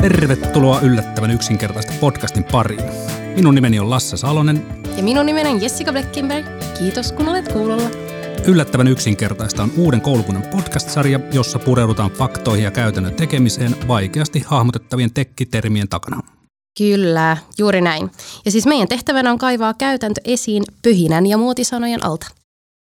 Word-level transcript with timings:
Tervetuloa 0.00 0.80
yllättävän 0.80 1.30
yksinkertaista 1.30 1.92
podcastin 2.00 2.44
pariin. 2.44 2.84
Minun 3.34 3.54
nimeni 3.54 3.80
on 3.80 3.90
Lasse 3.90 4.16
Salonen. 4.16 4.66
Ja 4.96 5.02
minun 5.02 5.26
nimeni 5.26 5.48
on 5.48 5.62
Jessica 5.62 5.92
Bleckenberg. 5.92 6.46
Kiitos 6.78 7.12
kun 7.12 7.28
olet 7.28 7.52
kuulolla. 7.52 7.90
Yllättävän 8.46 8.88
yksinkertaista 8.88 9.62
on 9.62 9.72
uuden 9.76 10.00
koulukunnan 10.00 10.42
podcast-sarja, 10.50 11.20
jossa 11.32 11.58
pureudutaan 11.58 12.10
faktoihin 12.10 12.64
ja 12.64 12.70
käytännön 12.70 13.14
tekemiseen 13.14 13.88
vaikeasti 13.88 14.44
hahmotettavien 14.46 15.12
tekkitermien 15.14 15.88
takana. 15.88 16.22
Kyllä, 16.78 17.36
juuri 17.58 17.80
näin. 17.80 18.10
Ja 18.44 18.50
siis 18.50 18.66
meidän 18.66 18.88
tehtävänä 18.88 19.30
on 19.30 19.38
kaivaa 19.38 19.74
käytäntö 19.74 20.20
esiin 20.24 20.62
pyhinän 20.82 21.26
ja 21.26 21.38
muotisanojen 21.38 22.04
alta. 22.04 22.26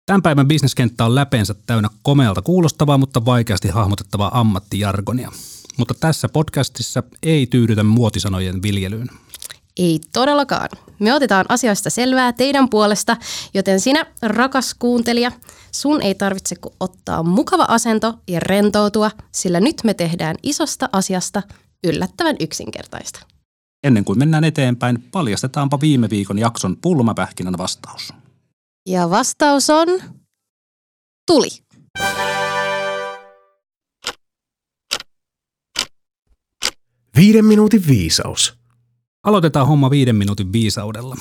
Tämän 0.06 0.22
päivän 0.22 0.48
bisneskenttä 0.48 1.04
on 1.04 1.14
läpeensä 1.14 1.54
täynnä 1.66 1.88
komealta 2.02 2.42
kuulostavaa, 2.42 2.98
mutta 2.98 3.24
vaikeasti 3.24 3.68
hahmotettavaa 3.68 4.40
ammattijargonia. 4.40 5.32
Mutta 5.78 5.94
tässä 5.94 6.28
podcastissa 6.28 7.02
ei 7.22 7.46
tyydytä 7.46 7.82
muotisanojen 7.82 8.62
viljelyyn. 8.62 9.08
Ei 9.76 10.00
todellakaan. 10.12 10.68
Me 10.98 11.14
otetaan 11.14 11.46
asioista 11.48 11.90
selvää 11.90 12.32
teidän 12.32 12.68
puolesta, 12.68 13.16
joten 13.54 13.80
sinä, 13.80 14.06
rakas 14.22 14.74
kuuntelija, 14.78 15.32
sun 15.70 16.02
ei 16.02 16.14
tarvitse 16.14 16.56
kuin 16.56 16.74
ottaa 16.80 17.22
mukava 17.22 17.64
asento 17.68 18.14
ja 18.28 18.40
rentoutua, 18.40 19.10
sillä 19.32 19.60
nyt 19.60 19.76
me 19.84 19.94
tehdään 19.94 20.36
isosta 20.42 20.88
asiasta 20.92 21.42
yllättävän 21.84 22.36
yksinkertaista. 22.40 23.20
Ennen 23.84 24.04
kuin 24.04 24.18
mennään 24.18 24.44
eteenpäin, 24.44 25.02
paljastetaanpa 25.12 25.80
viime 25.80 26.10
viikon 26.10 26.38
jakson 26.38 26.76
pulmapähkinän 26.76 27.58
vastaus. 27.58 28.12
Ja 28.88 29.10
vastaus 29.10 29.70
on 29.70 29.88
tuli. 31.26 31.48
Viiden 37.16 37.44
minuutin 37.44 37.86
viisaus. 37.86 38.54
Aloitetaan 39.22 39.66
homma 39.66 39.90
viiden 39.90 40.16
minuutin 40.16 40.52
viisaudella. 40.52 41.16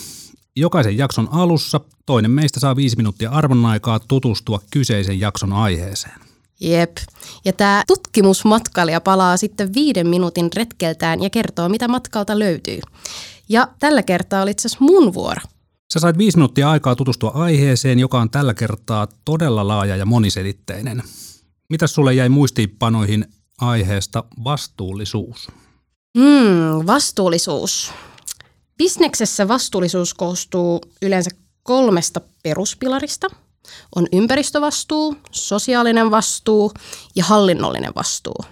Jokaisen 0.56 0.97
jakson 0.97 1.30
alussa 1.31 1.81
toinen 2.06 2.31
meistä 2.31 2.59
saa 2.59 2.75
viisi 2.75 2.97
minuuttia 2.97 3.30
arvon 3.30 3.66
aikaa 3.66 4.00
tutustua 4.00 4.62
kyseisen 4.72 5.19
jakson 5.19 5.53
aiheeseen. 5.53 6.19
Jep. 6.62 6.97
Ja 7.45 7.53
tämä 7.53 7.84
tutkimusmatkailija 7.88 9.02
palaa 9.02 9.38
sitten 9.38 9.73
viiden 9.73 10.08
minuutin 10.08 10.50
retkeltään 10.56 11.23
ja 11.23 11.30
kertoo, 11.30 11.69
mitä 11.69 11.88
matkalta 11.88 12.39
löytyy. 12.39 12.80
Ja 13.50 13.67
tällä 13.80 14.03
kertaa 14.03 14.42
oli 14.42 14.52
itse 14.52 14.67
asiassa 14.67 14.86
mun 14.86 15.14
vuoro. 15.14 15.42
Sä 15.94 16.00
sait 16.00 16.17
viisi 16.17 16.38
minuuttia 16.38 16.72
aikaa 16.72 16.95
tutustua 16.95 17.31
aiheeseen, 17.34 18.00
joka 18.00 18.22
on 18.22 18.30
tällä 18.30 18.53
kertaa 18.53 19.08
todella 19.25 19.67
laaja 19.67 19.95
ja 19.95 20.06
moniselitteinen. 20.06 21.03
Mitä 21.69 21.88
sulle 21.88 22.14
jäi 22.14 22.30
muistiinpanoihin 22.30 23.25
aiheesta 23.62 24.23
vastuullisuus? 24.44 25.47
Hmm, 26.17 26.88
vastuullisuus. 26.88 27.92
Bisneksessä 28.78 29.48
vastuullisuus 29.48 30.14
koostuu 30.14 30.81
yleensä 31.02 31.30
kolmesta 31.64 32.22
peruspilarista. 32.44 33.28
On 33.95 34.08
ympäristövastuu, 34.14 35.16
sosiaalinen 35.31 36.12
vastuu 36.12 36.72
ja 37.16 37.23
hallinnollinen 37.23 37.92
vastuu. 37.95 38.45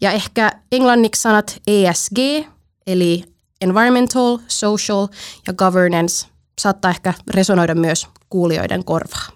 Ja 0.00 0.10
ehkä 0.10 0.52
englanniksi 0.72 1.22
sanat 1.22 1.60
ESG, 1.66 2.18
eli 2.86 3.24
environmental, 3.60 4.38
social 4.48 5.08
ja 5.46 5.52
governance, 5.52 6.26
saattaa 6.60 6.90
ehkä 6.90 7.14
resonoida 7.34 7.74
myös 7.74 8.06
kuulijoiden 8.30 8.84
korvaa. 8.84 9.28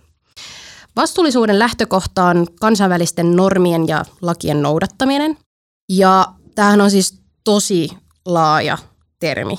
Vastuullisuuden 0.96 1.58
lähtökohta 1.58 2.24
on 2.24 2.46
kansainvälisten 2.60 3.36
normien 3.36 3.88
ja 3.88 4.04
lakien 4.22 4.62
noudattaminen. 4.62 5.38
Ja 5.88 6.26
tämähän 6.54 6.80
on 6.80 6.90
siis 6.90 7.21
tosi 7.44 7.88
laaja 8.26 8.78
termi. 9.18 9.58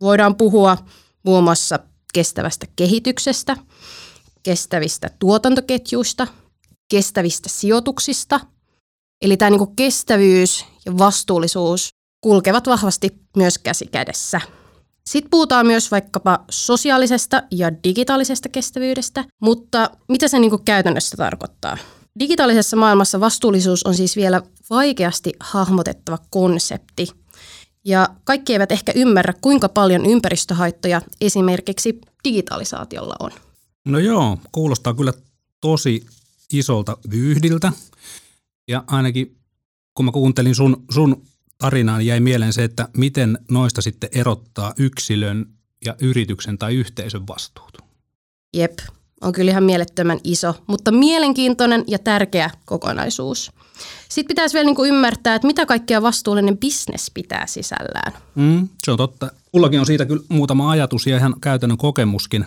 Voidaan 0.00 0.36
puhua 0.36 0.76
muun 1.22 1.44
muassa 1.44 1.78
kestävästä 2.14 2.66
kehityksestä, 2.76 3.56
kestävistä 4.42 5.10
tuotantoketjuista, 5.18 6.26
kestävistä 6.88 7.48
sijoituksista. 7.48 8.40
Eli 9.22 9.36
tämä 9.36 9.50
niin 9.50 9.76
kestävyys 9.76 10.64
ja 10.86 10.98
vastuullisuus 10.98 11.88
kulkevat 12.20 12.66
vahvasti 12.66 13.10
myös 13.36 13.58
käsi 13.58 13.86
kädessä. 13.86 14.40
Sitten 15.06 15.30
puhutaan 15.30 15.66
myös 15.66 15.90
vaikkapa 15.90 16.44
sosiaalisesta 16.50 17.42
ja 17.50 17.82
digitaalisesta 17.84 18.48
kestävyydestä, 18.48 19.24
mutta 19.40 19.90
mitä 20.08 20.28
se 20.28 20.38
niin 20.38 20.64
käytännössä 20.64 21.16
tarkoittaa? 21.16 21.76
Digitaalisessa 22.18 22.76
maailmassa 22.76 23.20
vastuullisuus 23.20 23.86
on 23.86 23.94
siis 23.94 24.16
vielä 24.16 24.42
vaikeasti 24.70 25.32
hahmotettava 25.40 26.18
konsepti. 26.30 27.23
Ja 27.84 28.08
kaikki 28.24 28.52
eivät 28.52 28.72
ehkä 28.72 28.92
ymmärrä, 28.94 29.32
kuinka 29.40 29.68
paljon 29.68 30.06
ympäristöhaittoja 30.06 31.02
esimerkiksi 31.20 32.00
digitalisaatiolla 32.24 33.16
on. 33.20 33.30
No 33.84 33.98
joo, 33.98 34.38
kuulostaa 34.52 34.94
kyllä 34.94 35.12
tosi 35.60 36.06
isolta 36.52 36.96
vyyhdiltä. 37.10 37.72
Ja 38.68 38.84
ainakin 38.86 39.36
kun 39.94 40.04
mä 40.04 40.12
kuuntelin 40.12 40.54
sun, 40.54 40.84
sun 40.90 41.22
tarinaan, 41.58 41.98
niin 41.98 42.06
jäi 42.06 42.20
mieleen 42.20 42.52
se, 42.52 42.64
että 42.64 42.88
miten 42.96 43.38
noista 43.50 43.82
sitten 43.82 44.10
erottaa 44.12 44.74
yksilön 44.78 45.46
ja 45.84 45.94
yrityksen 46.00 46.58
tai 46.58 46.74
yhteisön 46.74 47.26
vastuut. 47.26 47.78
Jep, 48.56 48.78
on 49.24 49.32
kyllä 49.32 49.50
ihan 49.50 49.64
mielettömän 49.64 50.18
iso, 50.24 50.54
mutta 50.66 50.92
mielenkiintoinen 50.92 51.84
ja 51.86 51.98
tärkeä 51.98 52.50
kokonaisuus. 52.64 53.52
Sitten 54.08 54.28
pitäisi 54.28 54.54
vielä 54.54 54.66
niin 54.66 54.76
kuin 54.76 54.88
ymmärtää, 54.88 55.34
että 55.34 55.46
mitä 55.46 55.66
kaikkea 55.66 56.02
vastuullinen 56.02 56.58
bisnes 56.58 57.10
pitää 57.14 57.46
sisällään. 57.46 58.12
Mm, 58.34 58.68
se 58.84 58.90
on 58.90 58.96
totta. 58.96 59.30
Mullakin 59.52 59.80
on 59.80 59.86
siitä 59.86 60.06
kyllä 60.06 60.22
muutama 60.28 60.70
ajatus 60.70 61.06
ja 61.06 61.16
ihan 61.16 61.34
käytännön 61.40 61.78
kokemuskin. 61.78 62.46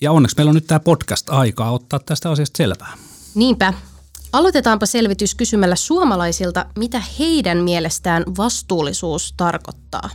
Ja 0.00 0.12
onneksi 0.12 0.36
meillä 0.36 0.50
on 0.50 0.54
nyt 0.54 0.66
tämä 0.66 0.80
podcast-aikaa 0.80 1.72
ottaa 1.72 1.98
tästä 1.98 2.30
asiasta 2.30 2.56
selvää. 2.56 2.92
Niinpä. 3.34 3.72
Aloitetaanpa 4.32 4.86
selvitys 4.86 5.34
kysymällä 5.34 5.76
suomalaisilta, 5.76 6.66
mitä 6.78 7.02
heidän 7.18 7.58
mielestään 7.58 8.24
vastuullisuus 8.38 9.34
tarkoittaa. 9.36 10.10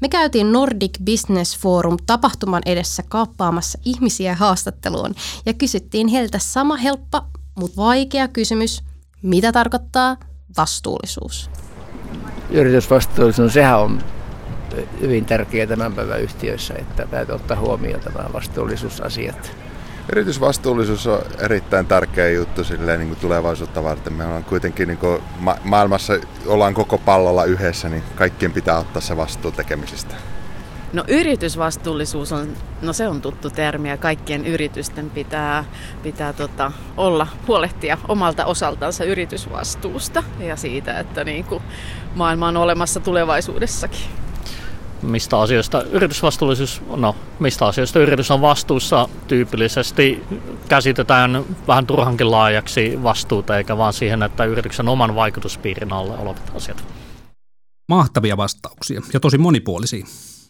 Me 0.00 0.08
käytiin 0.08 0.52
Nordic 0.52 0.98
Business 1.04 1.58
Forum 1.58 1.96
tapahtuman 2.06 2.62
edessä 2.66 3.02
kaappaamassa 3.08 3.78
ihmisiä 3.84 4.34
haastatteluun 4.34 5.14
ja 5.46 5.54
kysyttiin 5.54 6.08
heiltä 6.08 6.38
sama 6.38 6.76
helppo, 6.76 7.20
mutta 7.54 7.76
vaikea 7.76 8.28
kysymys, 8.28 8.82
mitä 9.22 9.52
tarkoittaa 9.52 10.16
vastuullisuus? 10.56 11.50
Yritysvastuullisuus, 12.50 13.52
sehän 13.52 13.80
on 13.80 14.02
hyvin 15.00 15.24
tärkeä 15.24 15.66
tämän 15.66 15.92
päivän 15.92 16.20
yhtiöissä, 16.20 16.74
että 16.74 17.06
täytyy 17.10 17.34
ottaa 17.34 17.60
huomioon 17.60 18.00
tämä 18.00 18.24
vastuullisuusasiat. 18.32 19.63
Yritysvastuullisuus 20.12 21.06
on 21.06 21.22
erittäin 21.38 21.86
tärkeä 21.86 22.28
juttu 22.28 22.64
silleen, 22.64 22.98
niin 22.98 23.08
kuin 23.08 23.20
tulevaisuutta 23.20 23.84
varten. 23.84 24.12
Me 24.12 24.24
ollaan 24.24 24.44
kuitenkin 24.44 24.88
niin 24.88 24.98
kuin 24.98 25.22
ma- 25.38 25.56
maailmassa 25.64 26.12
ollaan 26.46 26.74
koko 26.74 26.98
pallolla 26.98 27.44
yhdessä, 27.44 27.88
niin 27.88 28.02
kaikkien 28.14 28.52
pitää 28.52 28.78
ottaa 28.78 29.02
se 29.02 29.16
vastuu 29.16 29.52
tekemisistä. 29.52 30.14
No 30.92 31.04
yritysvastuullisuus 31.08 32.32
on, 32.32 32.48
no 32.82 32.92
se 32.92 33.08
on 33.08 33.20
tuttu 33.20 33.50
termi 33.50 33.88
ja 33.88 33.96
kaikkien 33.96 34.46
yritysten 34.46 35.10
pitää, 35.10 35.64
pitää 36.02 36.32
tota, 36.32 36.72
olla, 36.96 37.26
huolehtia 37.48 37.98
omalta 38.08 38.44
osaltansa 38.44 39.04
yritysvastuusta 39.04 40.22
ja 40.38 40.56
siitä, 40.56 40.98
että 41.00 41.24
niin 41.24 41.44
kuin 41.44 41.62
maailma 42.14 42.48
on 42.48 42.56
olemassa 42.56 43.00
tulevaisuudessakin 43.00 44.23
mistä 45.04 45.40
asioista 45.40 45.82
yritysvastuullisuus, 45.82 46.82
no 46.96 47.16
mistä 47.38 47.66
asioista 47.66 47.98
yritys 47.98 48.30
on 48.30 48.40
vastuussa 48.40 49.08
tyypillisesti 49.28 50.22
käsitetään 50.68 51.44
vähän 51.68 51.86
turhankin 51.86 52.30
laajaksi 52.30 53.02
vastuuta 53.02 53.58
eikä 53.58 53.78
vaan 53.78 53.92
siihen, 53.92 54.22
että 54.22 54.44
yrityksen 54.44 54.88
oman 54.88 55.14
vaikutuspiirin 55.14 55.92
alle 55.92 56.18
olevat 56.18 56.52
asiat. 56.54 56.84
Mahtavia 57.88 58.36
vastauksia 58.36 59.02
ja 59.12 59.20
tosi 59.20 59.38
monipuolisia. 59.38 60.06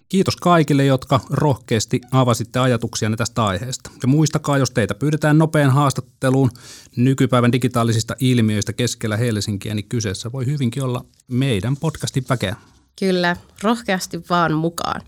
Kiitos 0.08 0.36
kaikille, 0.36 0.84
jotka 0.84 1.20
rohkeasti 1.30 2.00
avasitte 2.10 2.58
ajatuksia 2.58 3.10
tästä 3.16 3.44
aiheesta. 3.44 3.90
Ja 4.02 4.08
muistakaa, 4.08 4.58
jos 4.58 4.70
teitä 4.70 4.94
pyydetään 4.94 5.38
nopean 5.38 5.70
haastatteluun 5.70 6.50
nykypäivän 6.96 7.52
digitaalisista 7.52 8.14
ilmiöistä 8.20 8.72
keskellä 8.72 9.16
Helsinkiä, 9.16 9.74
niin 9.74 9.88
kyseessä 9.88 10.32
voi 10.32 10.46
hyvinkin 10.46 10.82
olla 10.82 11.04
meidän 11.28 11.76
podcastin 11.76 12.24
väkeä. 12.30 12.56
Kyllä, 12.98 13.36
rohkeasti 13.62 14.20
vaan 14.30 14.52
mukaan. 14.52 15.00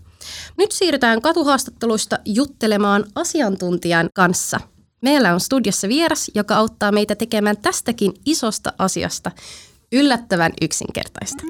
Nyt 0.57 0.71
siirrytään 0.71 1.21
katuhaastatteluista 1.21 2.19
juttelemaan 2.25 3.05
asiantuntijan 3.15 4.09
kanssa. 4.13 4.59
Meillä 5.01 5.33
on 5.33 5.39
studiossa 5.39 5.87
vieras, 5.87 6.31
joka 6.35 6.55
auttaa 6.55 6.91
meitä 6.91 7.15
tekemään 7.15 7.57
tästäkin 7.57 8.13
isosta 8.25 8.73
asiasta 8.77 9.31
yllättävän 9.91 10.51
yksinkertaista. 10.61 11.43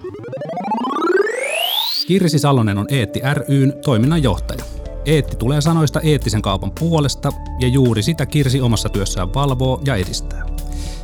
Kirsi 2.08 2.40
Salonen 2.40 2.78
on 2.78 2.86
Eetti 2.90 3.22
ryn 3.50 3.74
toiminnanjohtaja. 3.86 4.64
Eetti 5.06 5.36
tulee 5.36 5.62
sanoista 5.62 6.02
eettisen 6.02 6.42
kaupan 6.42 6.72
puolesta 6.80 7.32
ja 7.60 7.68
juuri 7.68 8.04
sitä 8.04 8.26
Kirsi 8.26 8.62
omassa 8.62 8.90
työssään 8.90 9.34
valvoo 9.34 9.82
ja 9.86 9.96
edistää. 9.96 10.57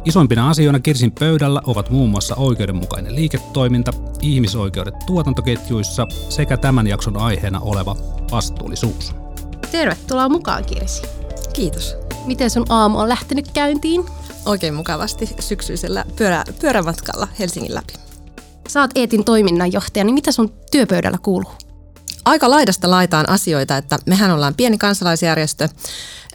Isoimpina 0.06 0.50
asioina 0.50 0.80
Kirsin 0.80 1.12
pöydällä 1.12 1.62
ovat 1.66 1.90
muun 1.90 2.10
muassa 2.10 2.36
oikeudenmukainen 2.36 3.16
liiketoiminta, 3.16 3.92
ihmisoikeudet 4.22 4.94
tuotantoketjuissa 5.06 6.08
sekä 6.30 6.58
tämän 6.58 6.88
jakson 6.88 7.18
aiheena 7.18 7.60
oleva 7.60 7.96
vastuullisuus. 8.32 9.16
Tervetuloa 9.72 10.30
mukaan 10.30 10.66
Kirsi. 10.66 11.02
Kiitos. 11.54 11.96
Miten 12.26 12.50
sun 12.50 12.66
aamu 12.70 13.00
on 13.00 13.10
lähtenyt 13.10 13.52
käyntiin? 13.52 14.06
Oikein 14.46 14.74
mukavasti 14.74 15.30
syksyisellä 15.40 16.06
pyörä, 16.16 16.44
pyörämatkalla 16.62 17.28
Helsingin 17.40 17.76
läpi. 17.76 17.94
Sä 18.68 18.82
oot 18.82 18.92
Eetin 18.96 19.24
toiminnanjohtaja, 19.24 20.06
niin 20.06 20.14
mitä 20.14 20.32
sun 20.32 20.54
työpöydällä 20.72 21.18
kuuluu? 21.22 21.52
Aika 22.26 22.50
laidasta 22.50 22.90
laitaan 22.90 23.30
asioita, 23.30 23.78
että 23.78 23.98
mehän 24.06 24.32
ollaan 24.32 24.56
pieni 24.56 24.78
kansalaisjärjestö 24.78 25.70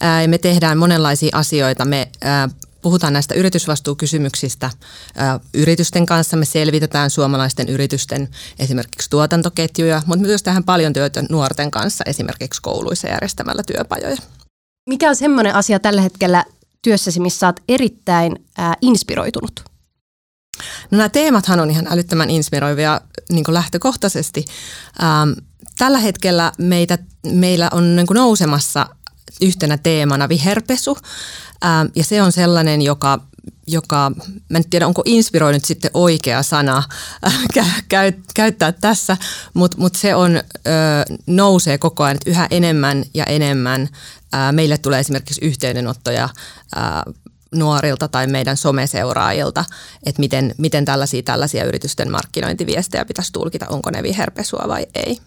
ää, 0.00 0.23
ja 0.23 0.29
me 0.29 0.38
tehdään 0.38 0.79
monenlaisia 0.79 1.31
asioita. 1.32 1.85
Me 1.85 2.09
ää, 2.23 2.49
puhutaan 2.83 3.13
näistä 3.13 3.35
yritysvastuukysymyksistä 3.35 4.71
ää, 5.17 5.41
yritysten 5.55 6.07
kanssa. 6.07 6.37
Me 6.37 6.45
selvitetään 6.45 7.11
suomalaisten 7.11 7.69
yritysten 7.69 8.29
esimerkiksi 8.59 9.11
tuotantoketjuja, 9.11 10.03
mutta 10.07 10.27
myös 10.27 10.43
tehdään 10.43 10.65
paljon 10.65 10.93
työtä 10.93 11.25
nuorten 11.31 11.71
kanssa 11.71 12.05
esimerkiksi 12.07 12.63
kouluissa 12.63 13.09
järjestämällä 13.09 13.63
työpajoja. 13.63 14.17
Mikä 14.89 15.09
on 15.09 15.17
semmoinen 15.17 15.55
asia 15.55 15.81
tällä 15.81 16.01
hetkellä 16.01 16.45
työssäsi, 16.83 17.21
missä 17.21 17.47
olet 17.47 17.63
erittäin 17.69 18.45
ää, 18.59 18.75
inspiroitunut? 18.81 19.65
No 20.91 20.99
nämä 20.99 21.09
teemathan 21.09 21.61
on 21.61 21.71
ihan 21.71 21.87
älyttömän 21.91 22.31
inspiroivia 22.31 23.01
niin 23.31 23.45
lähtökohtaisesti. 23.49 24.45
Ähm, 25.03 25.31
tällä 25.79 25.99
hetkellä 25.99 26.53
meitä, 26.59 26.99
meillä 27.27 27.69
on 27.73 27.97
niin 27.97 28.07
nousemassa 28.15 28.87
yhtenä 29.41 29.79
teemana 29.79 30.29
viherpesu. 30.29 30.99
Ähm, 31.65 31.87
ja 31.95 32.05
se 32.05 32.23
on 32.23 32.33
sellainen, 32.33 32.83
joka 32.83 33.21
joka, 33.67 34.13
mä 34.49 34.59
en 34.59 34.71
tiedä 34.71 34.87
onko 34.87 35.03
inspiroinut 35.05 35.65
sitten 35.65 35.91
oikea 35.95 36.43
sana 36.43 36.83
äh, 37.27 37.47
käy, 37.89 38.13
käyttää 38.35 38.73
tässä, 38.73 39.17
mutta 39.55 39.77
mut 39.79 39.95
se 39.95 40.15
on, 40.15 40.37
ö, 40.37 40.41
nousee 41.27 41.79
koko 41.79 42.05
ajan, 42.05 42.19
yhä 42.27 42.47
enemmän 42.51 43.05
ja 43.15 43.25
enemmän 43.25 43.89
ää, 44.33 44.53
meille 44.53 44.79
tulee 44.79 45.01
esimerkiksi 45.01 45.45
yhteydenottoja 45.45 46.29
ää, 46.77 47.03
nuorilta 47.55 48.09
tai 48.09 48.27
meidän 48.27 48.57
someseuraajilta, 48.57 49.65
että 50.07 50.21
miten, 50.21 50.55
miten 50.59 50.85
tällaisia, 50.85 51.23
tällaisia 51.23 51.65
yritysten 51.65 52.11
markkinointiviestejä 52.11 53.05
pitäisi 53.05 53.33
tulkita, 53.33 53.67
onko 53.69 53.91
ne 53.91 54.03
viherpesua 54.03 54.65
vai 54.69 54.87
ei. 54.95 55.19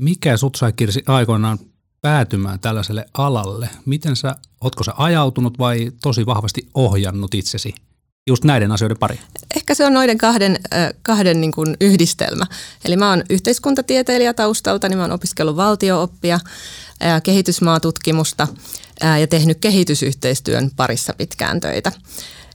Mikä 0.00 0.36
sut 0.36 0.54
sai 0.54 0.72
Kirsi 0.72 1.02
aikoinaan 1.06 1.58
päätymään 2.02 2.60
tällaiselle 2.60 3.08
alalle? 3.14 3.68
Miten 3.86 4.16
sä, 4.16 4.36
ootko 4.60 4.84
sä 4.84 4.92
ajautunut 4.96 5.58
vai 5.58 5.92
tosi 6.02 6.26
vahvasti 6.26 6.68
ohjannut 6.74 7.34
itsesi 7.34 7.74
just 8.26 8.44
näiden 8.44 8.72
asioiden 8.72 8.98
pari? 8.98 9.20
Ehkä 9.56 9.74
se 9.74 9.86
on 9.86 9.94
noiden 9.94 10.18
kahden, 10.18 10.58
kahden 11.02 11.40
niin 11.40 11.52
kuin 11.52 11.76
yhdistelmä. 11.80 12.46
Eli 12.84 12.96
mä 12.96 13.10
oon 13.10 13.22
yhteiskuntatieteilijä 13.30 14.34
taustalta, 14.34 14.88
niin 14.88 14.98
mä 14.98 15.04
oon 15.04 15.12
opiskellut 15.12 15.56
valtiooppia 15.56 16.40
kehitysmaatutkimusta 17.22 18.48
ja 19.20 19.26
tehnyt 19.26 19.58
kehitysyhteistyön 19.58 20.70
parissa 20.76 21.12
pitkään 21.12 21.60
töitä 21.60 21.92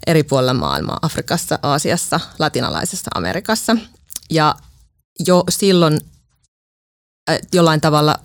eri 0.07 0.23
puolilla 0.23 0.53
maailmaa, 0.53 0.99
Afrikassa, 1.01 1.59
Aasiassa, 1.63 2.19
latinalaisessa 2.39 3.11
Amerikassa. 3.15 3.77
Ja 4.29 4.55
jo 5.27 5.43
silloin 5.49 5.99
jollain 7.53 7.81
tavalla 7.81 8.19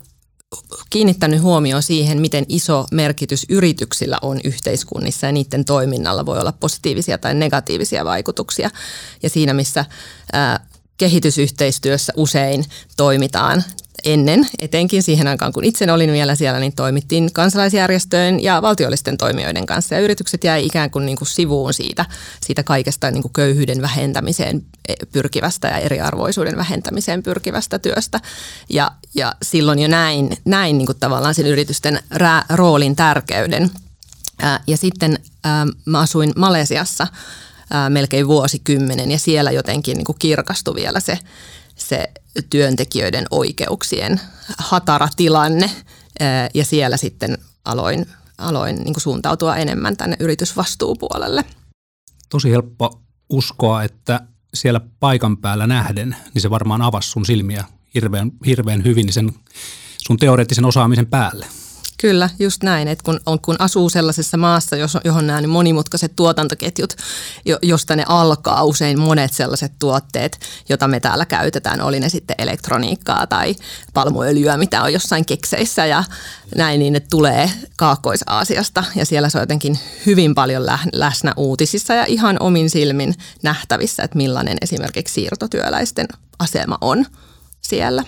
kiinnittänyt 0.89 1.41
huomioon 1.41 1.83
siihen, 1.83 2.21
miten 2.21 2.45
iso 2.49 2.85
merkitys 2.91 3.45
yrityksillä 3.49 4.17
on 4.21 4.39
yhteiskunnissa 4.43 5.27
ja 5.27 5.31
niiden 5.31 5.65
toiminnalla 5.65 6.25
voi 6.25 6.39
olla 6.39 6.51
positiivisia 6.51 7.17
tai 7.17 7.33
negatiivisia 7.33 8.05
vaikutuksia. 8.05 8.69
Ja 9.23 9.29
siinä, 9.29 9.53
missä 9.53 9.85
ää, 10.33 10.67
kehitysyhteistyössä 10.97 12.13
usein 12.15 12.65
toimitaan 12.97 13.63
ennen, 14.03 14.47
etenkin 14.59 15.03
siihen 15.03 15.27
aikaan 15.27 15.53
kun 15.53 15.63
itse 15.63 15.91
olin 15.91 16.11
vielä 16.11 16.35
siellä, 16.35 16.59
niin 16.59 16.75
toimittiin 16.75 17.33
kansalaisjärjestöjen 17.33 18.43
ja 18.43 18.61
valtiollisten 18.61 19.17
toimijoiden 19.17 19.65
kanssa. 19.65 19.95
Ja 19.95 20.01
yritykset 20.01 20.43
jäi 20.43 20.65
ikään 20.65 20.91
kuin, 20.91 21.05
niin 21.05 21.17
kuin 21.17 21.27
sivuun 21.27 21.73
siitä, 21.73 22.05
siitä 22.45 22.63
kaikesta 22.63 23.11
niin 23.11 23.21
kuin 23.21 23.33
köyhyyden 23.33 23.81
vähentämiseen 23.81 24.65
pyrkivästä 25.11 25.67
ja 25.67 25.77
eriarvoisuuden 25.77 26.57
vähentämiseen 26.57 27.23
pyrkivästä 27.23 27.79
työstä. 27.79 28.19
Ja, 28.69 28.91
ja 29.15 29.35
silloin 29.41 29.79
jo 29.79 29.87
näin, 29.87 30.37
näin 30.45 30.77
niin 30.77 30.85
kuin 30.85 30.99
tavallaan 30.99 31.35
sen 31.35 31.47
yritysten 31.47 31.99
roolin 32.49 32.95
tärkeyden. 32.95 33.71
Ja 34.67 34.77
sitten 34.77 35.19
mä 35.85 35.99
asuin 35.99 36.33
Malesiassa 36.35 37.07
melkein 37.89 38.27
vuosikymmenen 38.27 39.11
ja 39.11 39.19
siellä 39.19 39.51
jotenkin 39.51 39.97
niin 39.97 40.05
kuin 40.05 40.19
kirkastui 40.19 40.75
vielä 40.75 40.99
se, 40.99 41.19
se 41.75 42.11
työntekijöiden 42.49 43.25
oikeuksien 43.31 44.21
hatara 44.57 45.07
tilanne 45.15 45.71
ja 46.53 46.65
siellä 46.65 46.97
sitten 46.97 47.37
aloin, 47.65 48.05
aloin 48.37 48.75
niin 48.75 49.01
suuntautua 49.01 49.55
enemmän 49.55 49.97
tänne 49.97 50.17
yritysvastuupuolelle. 50.19 51.45
Tosi 52.29 52.51
helppo 52.51 53.01
uskoa, 53.29 53.83
että 53.83 54.19
siellä 54.53 54.81
paikan 54.99 55.37
päällä 55.37 55.67
nähden, 55.67 56.15
niin 56.33 56.41
se 56.41 56.49
varmaan 56.49 56.81
avasi 56.81 57.09
sun 57.09 57.25
silmiä 57.25 57.63
hirveän, 57.95 58.31
hirveän 58.45 58.83
hyvin 58.83 59.13
sen 59.13 59.31
sun 59.97 60.17
teoreettisen 60.17 60.65
osaamisen 60.65 61.07
päälle. 61.07 61.45
Kyllä, 62.01 62.29
just 62.39 62.63
näin, 62.63 62.87
että 62.87 63.03
kun, 63.03 63.19
on, 63.25 63.39
kun 63.39 63.55
asuu 63.59 63.89
sellaisessa 63.89 64.37
maassa, 64.37 64.75
johon 65.03 65.27
nämä 65.27 65.47
monimutkaiset 65.47 66.15
tuotantoketjut, 66.15 66.93
josta 67.61 67.95
ne 67.95 68.03
alkaa 68.07 68.63
usein 68.63 68.99
monet 68.99 69.33
sellaiset 69.33 69.71
tuotteet, 69.79 70.39
joita 70.69 70.87
me 70.87 70.99
täällä 70.99 71.25
käytetään, 71.25 71.81
oli 71.81 71.99
ne 71.99 72.09
sitten 72.09 72.35
elektroniikkaa 72.39 73.27
tai 73.27 73.55
palmuöljyä, 73.93 74.57
mitä 74.57 74.83
on 74.83 74.93
jossain 74.93 75.25
kekseissä 75.25 75.85
ja 75.85 76.03
näin, 76.55 76.79
niin 76.79 76.93
ne 76.93 76.99
tulee 76.99 77.51
Kaakkois-Aasiasta 77.77 78.83
ja 78.95 79.05
siellä 79.05 79.29
se 79.29 79.37
on 79.37 79.41
jotenkin 79.41 79.79
hyvin 80.05 80.35
paljon 80.35 80.65
läsnä 80.93 81.33
uutisissa 81.37 81.93
ja 81.93 82.05
ihan 82.07 82.37
omin 82.39 82.69
silmin 82.69 83.15
nähtävissä, 83.43 84.03
että 84.03 84.17
millainen 84.17 84.57
esimerkiksi 84.61 85.13
siirtotyöläisten 85.13 86.07
asema 86.39 86.77
on 86.81 87.05
siellä. 87.61 88.03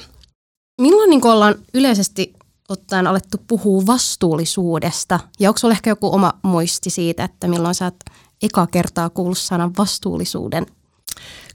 Milloin 0.81 1.09
niin 1.09 1.25
ollaan 1.27 1.55
yleisesti 1.73 2.33
ottaen 2.69 3.07
alettu 3.07 3.37
puhua 3.47 3.85
vastuullisuudesta. 3.85 5.19
Ja 5.39 5.49
onko 5.49 5.57
sulla 5.57 5.71
ehkä 5.71 5.89
joku 5.89 6.13
oma 6.13 6.33
muisti 6.41 6.89
siitä, 6.89 7.23
että 7.23 7.47
milloin 7.47 7.75
sä 7.75 7.85
oot 7.85 7.95
eka 8.41 8.67
kertaa 8.67 9.09
kuullut 9.09 9.37
sanan 9.37 9.71
vastuullisuuden? 9.77 10.65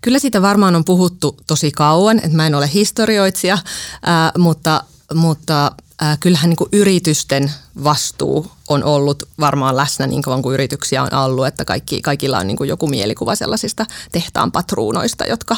Kyllä 0.01 0.19
siitä 0.19 0.43
varmaan 0.43 0.77
on 0.77 0.85
puhuttu 0.85 1.37
tosi 1.47 1.71
kauan, 1.71 2.19
että 2.19 2.37
mä 2.37 2.47
en 2.47 2.55
ole 2.55 2.71
historioitsija, 2.75 3.59
ää, 4.03 4.33
mutta, 4.39 4.85
mutta 5.15 5.73
ää, 6.01 6.17
kyllähän 6.21 6.51
niin 6.51 6.57
kuin 6.57 6.69
yritysten 6.73 7.53
vastuu 7.85 8.53
on 8.69 8.85
ollut 8.85 9.23
varmaan 9.41 9.77
läsnä 9.77 10.07
niin 10.07 10.23
kauan 10.23 10.43
kuin 10.43 10.55
yrityksiä 10.55 11.03
on 11.03 11.15
ollut, 11.15 11.47
että 11.47 11.65
kaikki, 11.65 12.03
kaikilla 12.03 12.39
on 12.39 12.47
niin 12.47 12.57
kuin 12.57 12.69
joku 12.69 12.87
mielikuva 12.87 13.35
sellaisista 13.35 13.87
tehtaan 14.13 14.53
patruunoista, 14.53 15.25
jotka, 15.25 15.57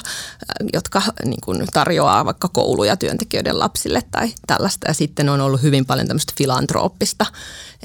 jotka 0.73 1.03
niin 1.25 1.41
kuin 1.45 1.67
tarjoaa 1.73 2.25
vaikka 2.25 2.49
kouluja 2.49 2.97
työntekijöiden 2.97 3.59
lapsille 3.59 4.03
tai 4.11 4.33
tällaista. 4.47 4.89
Ja 4.89 4.95
sitten 4.95 5.29
on 5.29 5.41
ollut 5.41 5.63
hyvin 5.63 5.87
paljon 5.87 6.07
tämmöistä 6.07 6.33
filantrooppista, 6.39 7.27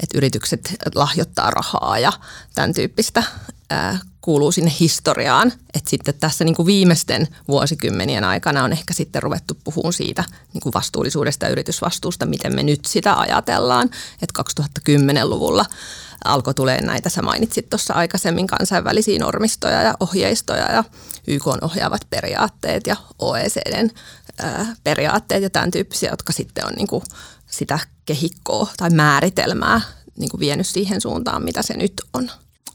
että 0.02 0.18
yritykset 0.18 0.74
lahjoittaa 0.94 1.50
rahaa 1.50 1.98
ja 1.98 2.12
tämän 2.54 2.72
tyyppistä 2.72 3.22
kuuluu 4.20 4.52
sinne 4.52 4.72
historiaan. 4.80 5.52
Että 5.74 5.90
sitten 5.90 6.14
tässä 6.20 6.44
niin 6.44 6.54
kuin 6.54 6.66
viimeisten 6.66 7.28
vuosikymmenien 7.48 8.24
aikana 8.24 8.64
on 8.64 8.72
ehkä 8.72 8.94
sitten 8.94 9.22
ruvettu 9.22 9.56
puhumaan 9.64 9.92
siitä 9.92 10.24
niin 10.54 10.60
kuin 10.62 10.74
vastuullisuudesta 10.74 11.46
ja 11.46 11.52
yritysvastuusta, 11.52 12.26
miten 12.26 12.54
me 12.54 12.62
nyt 12.62 12.84
sitä 12.84 13.14
ajatellaan. 13.14 13.90
Että 14.22 14.42
2010-luvulla 14.88 15.66
alkoi 16.24 16.54
tulee 16.54 16.80
näitä, 16.80 17.08
sä 17.08 17.22
mainitsit 17.22 17.70
tuossa 17.70 17.94
aikaisemmin, 17.94 18.46
kansainvälisiä 18.46 19.18
normistoja 19.18 19.82
ja 19.82 19.94
ohjeistoja 20.00 20.72
ja 20.72 20.84
YK 21.26 21.46
on 21.46 21.64
ohjaavat 21.64 22.06
periaatteet 22.10 22.86
ja 22.86 22.96
OECDn 23.18 23.90
ää, 24.38 24.76
periaatteet 24.84 25.42
ja 25.42 25.50
tämän 25.50 25.70
tyyppisiä, 25.70 26.10
jotka 26.10 26.32
sitten 26.32 26.66
on 26.66 26.72
niin 26.72 26.86
kuin 26.86 27.04
sitä 27.46 27.78
kehikkoa 28.06 28.68
tai 28.76 28.90
määritelmää 28.90 29.80
niin 30.18 30.30
kuin 30.30 30.40
vienyt 30.40 30.66
siihen 30.66 31.00
suuntaan, 31.00 31.44
mitä 31.44 31.62
se 31.62 31.76
nyt 31.76 31.92
on. 32.12 32.30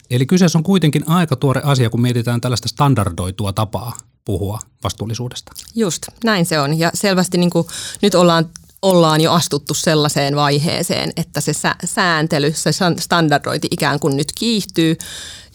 Eli 0.10 0.26
kyseessä 0.26 0.58
on 0.58 0.64
kuitenkin 0.64 1.04
aika 1.08 1.36
tuore 1.36 1.62
asia, 1.64 1.90
kun 1.90 2.02
mietitään 2.02 2.42
tällaista 2.42 2.70
standardoitua 2.70 3.54
tapaa 3.54 3.98
puhua 4.26 4.60
vastuullisuudesta. 4.84 5.52
Just, 5.76 6.04
näin 6.24 6.46
se 6.46 6.60
on. 6.60 6.80
Ja 6.80 6.92
selvästi 6.94 7.38
niin 7.38 7.50
kuin 7.50 7.68
nyt 8.02 8.16
ollaan 8.16 8.50
ollaan 8.82 9.22
jo 9.22 9.32
astuttu 9.32 9.74
sellaiseen 9.74 10.36
vaiheeseen, 10.36 11.14
että 11.18 11.42
se 11.42 11.52
sääntely, 11.86 12.54
se 12.56 12.72
standardointi 13.00 13.68
ikään 13.72 14.00
kuin 14.00 14.18
nyt 14.18 14.32
kiihtyy 14.36 14.98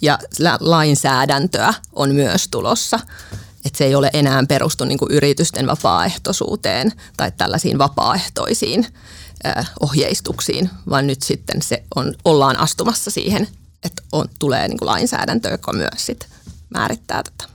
ja 0.02 0.19
lainsäädäntöä 0.61 1.75
on 1.93 2.14
myös 2.14 2.49
tulossa. 2.49 3.00
Että 3.64 3.78
se 3.78 3.85
ei 3.85 3.95
ole 3.95 4.11
enää 4.12 4.45
perustu 4.49 4.85
niin 4.85 4.99
kuin 4.99 5.12
yritysten 5.12 5.67
vapaaehtoisuuteen 5.67 6.93
tai 7.17 7.33
tällaisiin 7.37 7.78
vapaaehtoisiin 7.78 8.87
ohjeistuksiin, 9.81 10.71
vaan 10.90 11.07
nyt 11.07 11.23
sitten 11.23 11.62
se 11.62 11.83
on, 11.97 12.14
ollaan 12.25 12.59
astumassa 12.59 13.11
siihen 13.11 13.49
että 13.85 14.02
on, 14.12 14.25
tulee 14.38 14.68
niin 14.68 14.78
kuin 14.78 14.87
lainsäädäntö, 14.87 15.49
joka 15.49 15.73
myös 15.73 16.06
sit 16.06 16.28
määrittää 16.70 17.23
tätä. 17.23 17.52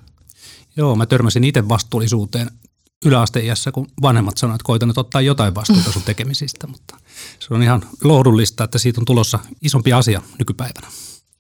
Joo, 0.78 0.96
mä 0.96 1.06
törmäsin 1.06 1.44
itse 1.44 1.70
vastuullisuuteen 1.70 2.52
yläasteiässä, 3.06 3.72
kun 3.72 3.88
vanhemmat 4.02 4.38
sanoivat, 4.38 4.56
että 4.56 4.66
koitan 4.66 4.88
nyt 4.88 4.98
ottaa 4.98 5.22
jotain 5.22 5.56
vastuuta 5.56 5.92
sun 5.92 6.02
tekemisistä, 6.02 6.68
mutta 6.68 6.98
se 7.40 7.54
on 7.54 7.64
ihan 7.64 7.86
lohdullista, 8.04 8.64
että 8.64 8.78
siitä 8.78 9.02
on 9.02 9.06
tulossa 9.06 9.40
isompi 9.62 9.94
asia 9.94 10.22
nykypäivänä. 10.40 10.88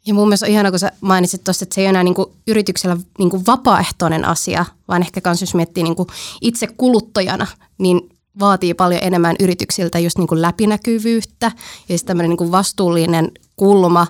Ja 0.05 0.13
mun 0.13 0.27
mielestä 0.27 0.45
on 0.45 0.51
ihana, 0.51 0.69
kun 0.69 0.79
sä 0.79 0.91
mainitsit 1.01 1.43
tuosta, 1.43 1.63
että 1.63 1.75
se 1.75 1.81
ei 1.81 1.85
ole 1.85 1.89
enää 1.89 2.03
niin 2.03 2.13
kuin 2.13 2.29
yrityksellä 2.47 2.97
niin 3.19 3.29
kuin 3.29 3.45
vapaaehtoinen 3.45 4.25
asia, 4.25 4.65
vaan 4.87 5.01
ehkä 5.01 5.21
myös 5.25 5.41
jos 5.41 5.55
miettii 5.55 5.83
niin 5.83 5.95
kuin 5.95 6.07
itse 6.41 6.67
kuluttajana, 6.67 7.47
niin 7.77 8.09
vaatii 8.39 8.73
paljon 8.73 9.03
enemmän 9.03 9.35
yrityksiltä 9.39 9.99
just 9.99 10.17
niin 10.17 10.27
kuin 10.27 10.41
läpinäkyvyyttä 10.41 11.51
ja 11.89 11.97
sitten 11.97 12.07
tämmöinen 12.07 12.29
niin 12.29 12.37
kuin 12.37 12.51
vastuullinen 12.51 13.31
kulma 13.55 14.07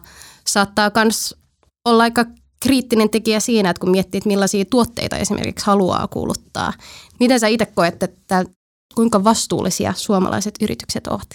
saattaa 0.47 0.91
myös 0.95 1.35
olla 1.85 2.03
aika 2.03 2.25
kriittinen 2.59 3.09
tekijä 3.09 3.39
siinä, 3.39 3.69
että 3.69 3.79
kun 3.79 3.91
miettii, 3.91 4.17
että 4.17 4.27
millaisia 4.27 4.65
tuotteita 4.65 5.17
esimerkiksi 5.17 5.65
haluaa 5.65 6.07
kuuluttaa. 6.07 6.73
Miten 7.19 7.39
sä 7.39 7.47
itse 7.47 7.65
koet, 7.65 8.03
että 8.03 8.45
kuinka 8.95 9.23
vastuullisia 9.23 9.93
suomalaiset 9.97 10.55
yritykset 10.62 11.07
ovat? 11.07 11.27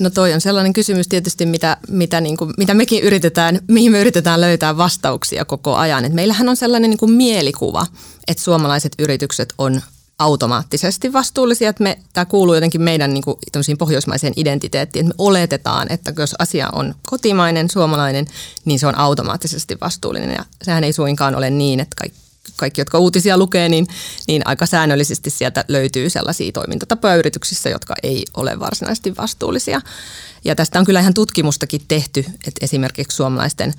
No 0.00 0.10
toi 0.10 0.34
on 0.34 0.40
sellainen 0.40 0.72
kysymys 0.72 1.08
tietysti, 1.08 1.46
mitä, 1.46 1.76
mitä, 1.88 2.20
niin 2.20 2.36
kuin, 2.36 2.54
mitä 2.58 2.74
mekin 2.74 3.02
yritetään, 3.02 3.60
mihin 3.68 3.92
me 3.92 4.00
yritetään 4.00 4.40
löytää 4.40 4.76
vastauksia 4.76 5.44
koko 5.44 5.76
ajan. 5.76 6.04
Et 6.04 6.12
meillähän 6.12 6.48
on 6.48 6.56
sellainen 6.56 6.90
niin 6.90 6.98
kuin 6.98 7.12
mielikuva, 7.12 7.86
että 8.28 8.42
suomalaiset 8.42 8.92
yritykset 8.98 9.54
on 9.58 9.80
automaattisesti 10.18 11.12
vastuullisia. 11.12 11.70
Että 11.70 11.82
me, 11.82 11.98
tämä 12.12 12.24
kuuluu 12.24 12.54
jotenkin 12.54 12.82
meidän 12.82 13.14
niin 13.14 13.24
kuin, 13.24 13.36
pohjoismaiseen 13.78 14.32
identiteettiin, 14.36 15.06
että 15.06 15.14
me 15.14 15.24
oletetaan, 15.26 15.92
että 15.92 16.12
jos 16.18 16.34
asia 16.38 16.68
on 16.72 16.94
kotimainen, 17.06 17.70
suomalainen, 17.70 18.26
niin 18.64 18.78
se 18.78 18.86
on 18.86 18.98
automaattisesti 18.98 19.78
vastuullinen. 19.80 20.30
Ja 20.30 20.44
sehän 20.62 20.84
ei 20.84 20.92
suinkaan 20.92 21.34
ole 21.34 21.50
niin, 21.50 21.80
että 21.80 21.96
kaikki 21.98 22.27
kaikki, 22.56 22.80
jotka 22.80 22.98
uutisia 22.98 23.38
lukee, 23.38 23.68
niin, 23.68 23.86
niin 24.28 24.42
aika 24.44 24.66
säännöllisesti 24.66 25.30
sieltä 25.30 25.64
löytyy 25.68 26.10
sellaisia 26.10 26.52
toimintatapoja 26.52 27.16
yrityksissä, 27.16 27.68
jotka 27.68 27.94
ei 28.02 28.24
ole 28.36 28.60
varsinaisesti 28.60 29.16
vastuullisia. 29.16 29.80
Ja 30.44 30.54
tästä 30.54 30.78
on 30.78 30.84
kyllä 30.84 31.00
ihan 31.00 31.14
tutkimustakin 31.14 31.80
tehty, 31.88 32.20
että 32.20 32.64
esimerkiksi 32.64 33.16
suomalaisten 33.16 33.74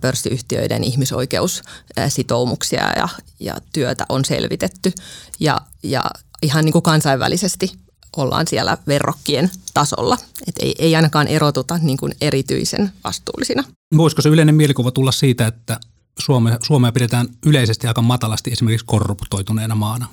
pörssiyhtiöiden 0.00 0.84
ihmisoikeussitoumuksia 0.84 2.92
ja, 2.96 3.08
ja 3.40 3.56
työtä 3.72 4.06
on 4.08 4.24
selvitetty. 4.24 4.92
Ja, 5.40 5.60
ja 5.82 6.04
ihan 6.42 6.64
niin 6.64 6.72
kuin 6.72 6.82
kansainvälisesti 6.82 7.72
ollaan 8.16 8.46
siellä 8.46 8.78
verrokkien 8.86 9.50
tasolla. 9.74 10.18
Et 10.46 10.54
ei, 10.58 10.74
ei 10.78 10.96
ainakaan 10.96 11.28
erotuta 11.28 11.78
niin 11.78 11.96
kuin 11.96 12.14
erityisen 12.20 12.92
vastuullisina. 13.04 13.64
Voisiko 13.96 14.22
se 14.22 14.28
yleinen 14.28 14.54
mielikuva 14.54 14.90
tulla 14.90 15.12
siitä, 15.12 15.46
että 15.46 15.80
Suome, 16.20 16.58
Suomea 16.62 16.92
pidetään 16.92 17.28
yleisesti 17.46 17.86
aika 17.86 18.02
matalasti 18.02 18.50
esimerkiksi 18.50 18.86
korruptoituneena 18.86 19.74
maana. 19.74 20.06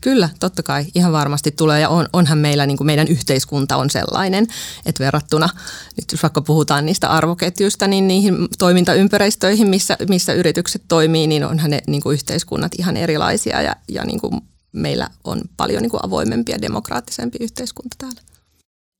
Kyllä, 0.00 0.28
totta 0.40 0.62
kai, 0.62 0.84
ihan 0.94 1.12
varmasti 1.12 1.50
tulee 1.50 1.80
ja 1.80 1.88
on, 1.88 2.06
onhan 2.12 2.38
meillä, 2.38 2.66
niin 2.66 2.76
kuin 2.76 2.86
meidän 2.86 3.08
yhteiskunta 3.08 3.76
on 3.76 3.90
sellainen, 3.90 4.46
että 4.86 5.04
verrattuna, 5.04 5.48
nyt 5.96 6.12
jos 6.12 6.22
vaikka 6.22 6.42
puhutaan 6.42 6.86
niistä 6.86 7.08
arvoketjuista, 7.08 7.86
niin 7.86 8.08
niihin 8.08 8.34
toimintaympäristöihin, 8.58 9.68
missä, 9.68 9.96
missä 10.08 10.32
yritykset 10.32 10.82
toimii, 10.88 11.26
niin 11.26 11.44
onhan 11.44 11.70
ne 11.70 11.80
niin 11.86 12.02
kuin 12.02 12.14
yhteiskunnat 12.14 12.72
ihan 12.78 12.96
erilaisia 12.96 13.62
ja, 13.62 13.76
ja 13.88 14.04
niin 14.04 14.20
kuin 14.20 14.40
meillä 14.72 15.08
on 15.24 15.40
paljon 15.56 15.82
niin 15.82 15.90
kuin 15.90 16.04
avoimempi 16.04 16.52
ja 16.52 16.62
demokraattisempi 16.62 17.38
yhteiskunta 17.40 17.96
täällä. 17.98 18.20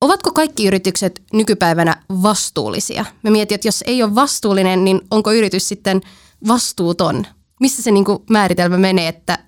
Ovatko 0.01 0.33
kaikki 0.33 0.67
yritykset 0.67 1.23
nykypäivänä 1.33 1.97
vastuullisia? 2.23 3.05
Me 3.23 3.31
mietin, 3.31 3.55
että 3.55 3.69
jos 3.69 3.85
ei 3.87 4.03
ole 4.03 4.15
vastuullinen, 4.15 4.85
niin 4.85 5.01
onko 5.11 5.33
yritys 5.33 5.69
sitten– 5.69 6.01
vastuuton? 6.49 7.27
Missä 7.61 7.83
se 7.83 7.91
niin 7.91 8.05
kuin 8.05 8.19
määritelmä 8.31 8.79
menee, 8.79 9.09
että 9.09 9.39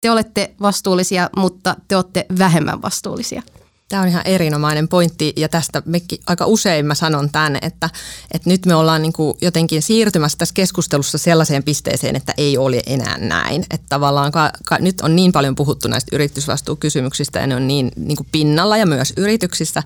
te 0.00 0.10
olette 0.10 0.54
vastuullisia, 0.60 1.30
mutta 1.36 1.76
te 1.88 1.96
olette 1.96 2.26
vähemmän 2.38 2.82
vastuullisia? 2.82 3.42
Tämä 3.88 4.02
on 4.02 4.08
ihan 4.08 4.22
erinomainen 4.24 4.88
pointti 4.88 5.32
ja 5.36 5.48
tästä 5.48 5.82
mekin 5.84 6.18
aika 6.26 6.46
usein 6.46 6.86
mä 6.86 6.94
sanon 6.94 7.30
tänne, 7.30 7.58
että, 7.62 7.90
että 8.34 8.50
nyt 8.50 8.66
me 8.66 8.74
ollaan 8.74 9.02
niin 9.02 9.12
kuin 9.12 9.38
jotenkin 9.42 9.82
siirtymässä 9.82 10.38
tässä 10.38 10.54
keskustelussa 10.54 11.18
sellaiseen 11.18 11.64
pisteeseen, 11.64 12.16
että 12.16 12.34
ei 12.36 12.58
ole 12.58 12.82
enää 12.86 13.18
näin. 13.18 13.64
Että 13.70 13.86
tavallaan 13.88 14.32
ka, 14.32 14.50
ka, 14.66 14.78
nyt 14.78 15.00
on 15.00 15.16
niin 15.16 15.32
paljon 15.32 15.54
puhuttu 15.54 15.88
näistä 15.88 16.16
yritysvastuukysymyksistä 16.16 17.38
ja 17.38 17.46
ne 17.46 17.56
on 17.56 17.68
niin, 17.68 17.92
niin 17.96 18.16
kuin 18.16 18.28
pinnalla 18.32 18.76
ja 18.76 18.86
myös 18.86 19.12
yrityksissä, 19.16 19.82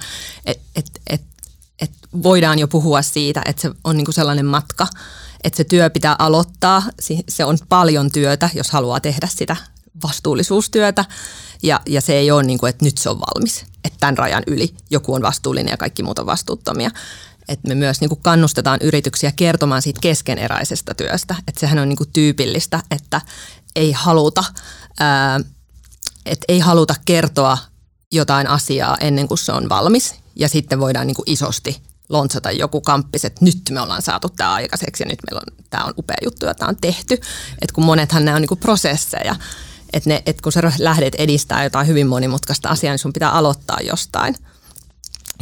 että 0.46 0.62
et, 0.76 0.86
et, 1.10 1.22
et 1.82 1.92
voidaan 2.22 2.58
jo 2.58 2.68
puhua 2.68 3.02
siitä, 3.02 3.42
että 3.44 3.62
se 3.62 3.70
on 3.84 3.96
niin 3.96 4.04
kuin 4.04 4.14
sellainen 4.14 4.46
matka– 4.46 4.86
että 5.44 5.56
se 5.56 5.64
työ 5.64 5.90
pitää 5.90 6.16
aloittaa. 6.18 6.82
Se 7.28 7.44
on 7.44 7.58
paljon 7.68 8.10
työtä, 8.10 8.50
jos 8.54 8.70
haluaa 8.70 9.00
tehdä 9.00 9.28
sitä 9.30 9.56
vastuullisuustyötä. 10.02 11.04
Ja, 11.62 11.80
ja 11.86 12.00
se 12.00 12.12
ei 12.12 12.30
ole 12.30 12.42
niin 12.42 12.58
kuin, 12.58 12.70
että 12.70 12.84
nyt 12.84 12.98
se 12.98 13.10
on 13.10 13.20
valmis, 13.20 13.64
että 13.84 13.96
tämän 14.00 14.18
rajan 14.18 14.42
yli 14.46 14.74
joku 14.90 15.14
on 15.14 15.22
vastuullinen 15.22 15.70
ja 15.70 15.76
kaikki 15.76 16.02
muut 16.02 16.18
on 16.18 16.26
vastuuttomia. 16.26 16.90
Että 17.48 17.68
me 17.68 17.74
myös 17.74 18.00
niin 18.00 18.08
kuin 18.08 18.20
kannustetaan 18.22 18.78
yrityksiä 18.82 19.32
kertomaan 19.36 19.82
siitä 19.82 20.00
keskeneräisestä 20.00 20.94
työstä. 20.94 21.34
Että 21.48 21.60
sehän 21.60 21.78
on 21.78 21.88
niin 21.88 21.96
kuin 21.96 22.10
tyypillistä, 22.12 22.82
että 22.90 23.20
ei 23.76 23.92
haluta, 23.92 24.44
ää, 25.00 25.40
että 26.26 26.44
ei 26.48 26.58
haluta 26.58 26.94
kertoa 27.04 27.58
jotain 28.12 28.46
asiaa 28.46 28.96
ennen 29.00 29.28
kuin 29.28 29.38
se 29.38 29.52
on 29.52 29.68
valmis. 29.68 30.14
Ja 30.36 30.48
sitten 30.48 30.80
voidaan 30.80 31.06
niin 31.06 31.16
kuin 31.16 31.30
isosti 31.30 31.82
lontsata 32.08 32.50
joku 32.50 32.80
kamppis, 32.80 33.24
että 33.24 33.44
nyt 33.44 33.58
me 33.70 33.80
ollaan 33.80 34.02
saatu 34.02 34.28
tämä 34.28 34.52
aikaiseksi 34.52 35.02
ja 35.02 35.08
nyt 35.08 35.18
meillä 35.26 35.40
on, 35.46 35.64
tämä 35.70 35.84
on 35.84 35.94
upea 35.98 36.16
juttu 36.24 36.46
ja 36.46 36.54
tämä 36.54 36.68
on 36.68 36.76
tehty. 36.80 37.14
Että 37.62 37.74
kun 37.74 37.84
monethan 37.84 38.24
nämä 38.24 38.34
on 38.34 38.42
niin 38.42 38.48
kuin 38.48 38.60
prosesseja, 38.60 39.36
että, 39.92 40.10
ne, 40.10 40.22
että 40.26 40.42
kun 40.42 40.52
sä 40.52 40.72
lähdet 40.78 41.14
edistää 41.14 41.64
jotain 41.64 41.86
hyvin 41.86 42.06
monimutkaista 42.06 42.68
asiaa, 42.68 42.92
niin 42.92 42.98
sun 42.98 43.12
pitää 43.12 43.30
aloittaa 43.30 43.78
jostain 43.80 44.34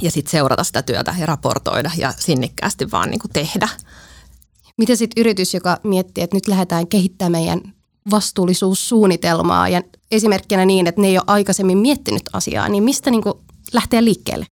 ja 0.02 0.10
sitten 0.10 0.30
seurata 0.30 0.64
sitä 0.64 0.82
työtä 0.82 1.14
ja 1.18 1.26
raportoida 1.26 1.90
ja 1.96 2.14
sinnikkäästi 2.18 2.90
vaan 2.90 3.10
niin 3.10 3.20
kuin 3.20 3.32
tehdä. 3.32 3.68
Miten 4.78 4.96
sitten 4.96 5.20
yritys, 5.20 5.54
joka 5.54 5.80
miettii, 5.82 6.24
että 6.24 6.36
nyt 6.36 6.48
lähdetään 6.48 6.86
kehittämään 6.86 7.32
meidän 7.32 7.60
vastuullisuussuunnitelmaa 8.10 9.68
ja 9.68 9.82
esimerkkinä 10.10 10.64
niin, 10.64 10.86
että 10.86 11.00
ne 11.00 11.06
ei 11.06 11.18
ole 11.18 11.24
aikaisemmin 11.26 11.78
miettinyt 11.78 12.22
asiaa, 12.32 12.68
niin 12.68 12.82
mistä 12.82 13.10
niin 13.10 13.22
kuin 13.22 13.34
lähtee 13.72 14.04
liikkeelle? 14.04 14.46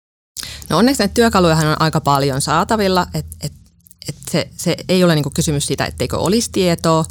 No 0.69 0.77
onneksi 0.77 1.01
näitä 1.01 1.13
työkaluja 1.13 1.55
on 1.55 1.81
aika 1.81 2.01
paljon 2.01 2.41
saatavilla, 2.41 3.07
että 3.13 3.35
et, 3.41 3.53
et 4.09 4.15
se, 4.31 4.49
se 4.57 4.75
ei 4.89 5.03
ole 5.03 5.15
niinku 5.15 5.29
kysymys 5.29 5.67
siitä, 5.67 5.85
etteikö 5.85 6.17
olisi 6.17 6.49
tietoa. 6.51 7.05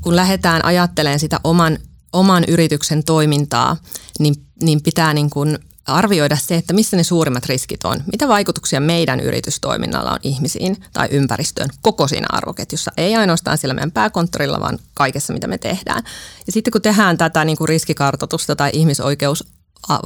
Kun 0.00 0.16
lähdetään 0.16 0.64
ajattelemaan 0.64 1.20
sitä 1.20 1.40
oman, 1.44 1.78
oman 2.12 2.44
yrityksen 2.48 3.04
toimintaa, 3.04 3.76
niin, 4.18 4.34
niin 4.62 4.82
pitää 4.82 5.14
niinku 5.14 5.44
arvioida 5.86 6.36
se, 6.36 6.54
että 6.54 6.72
missä 6.72 6.96
ne 6.96 7.02
suurimmat 7.02 7.46
riskit 7.46 7.84
on. 7.84 8.02
Mitä 8.12 8.28
vaikutuksia 8.28 8.80
meidän 8.80 9.20
yritystoiminnalla 9.20 10.10
on 10.10 10.18
ihmisiin 10.22 10.76
tai 10.92 11.08
ympäristöön 11.10 11.68
koko 11.82 12.08
siinä 12.08 12.26
arvoketjussa. 12.30 12.92
Ei 12.96 13.16
ainoastaan 13.16 13.58
siellä 13.58 13.74
meidän 13.74 13.92
pääkonttorilla, 13.92 14.60
vaan 14.60 14.78
kaikessa, 14.94 15.32
mitä 15.32 15.46
me 15.46 15.58
tehdään. 15.58 16.02
Ja 16.46 16.52
sitten 16.52 16.72
kun 16.72 16.82
tehdään 16.82 17.18
tätä 17.18 17.44
niin 17.44 17.56
kuin 17.56 17.68
riskikartoitusta 17.68 18.56
tai 18.56 18.70
ihmisoikeus 18.72 19.44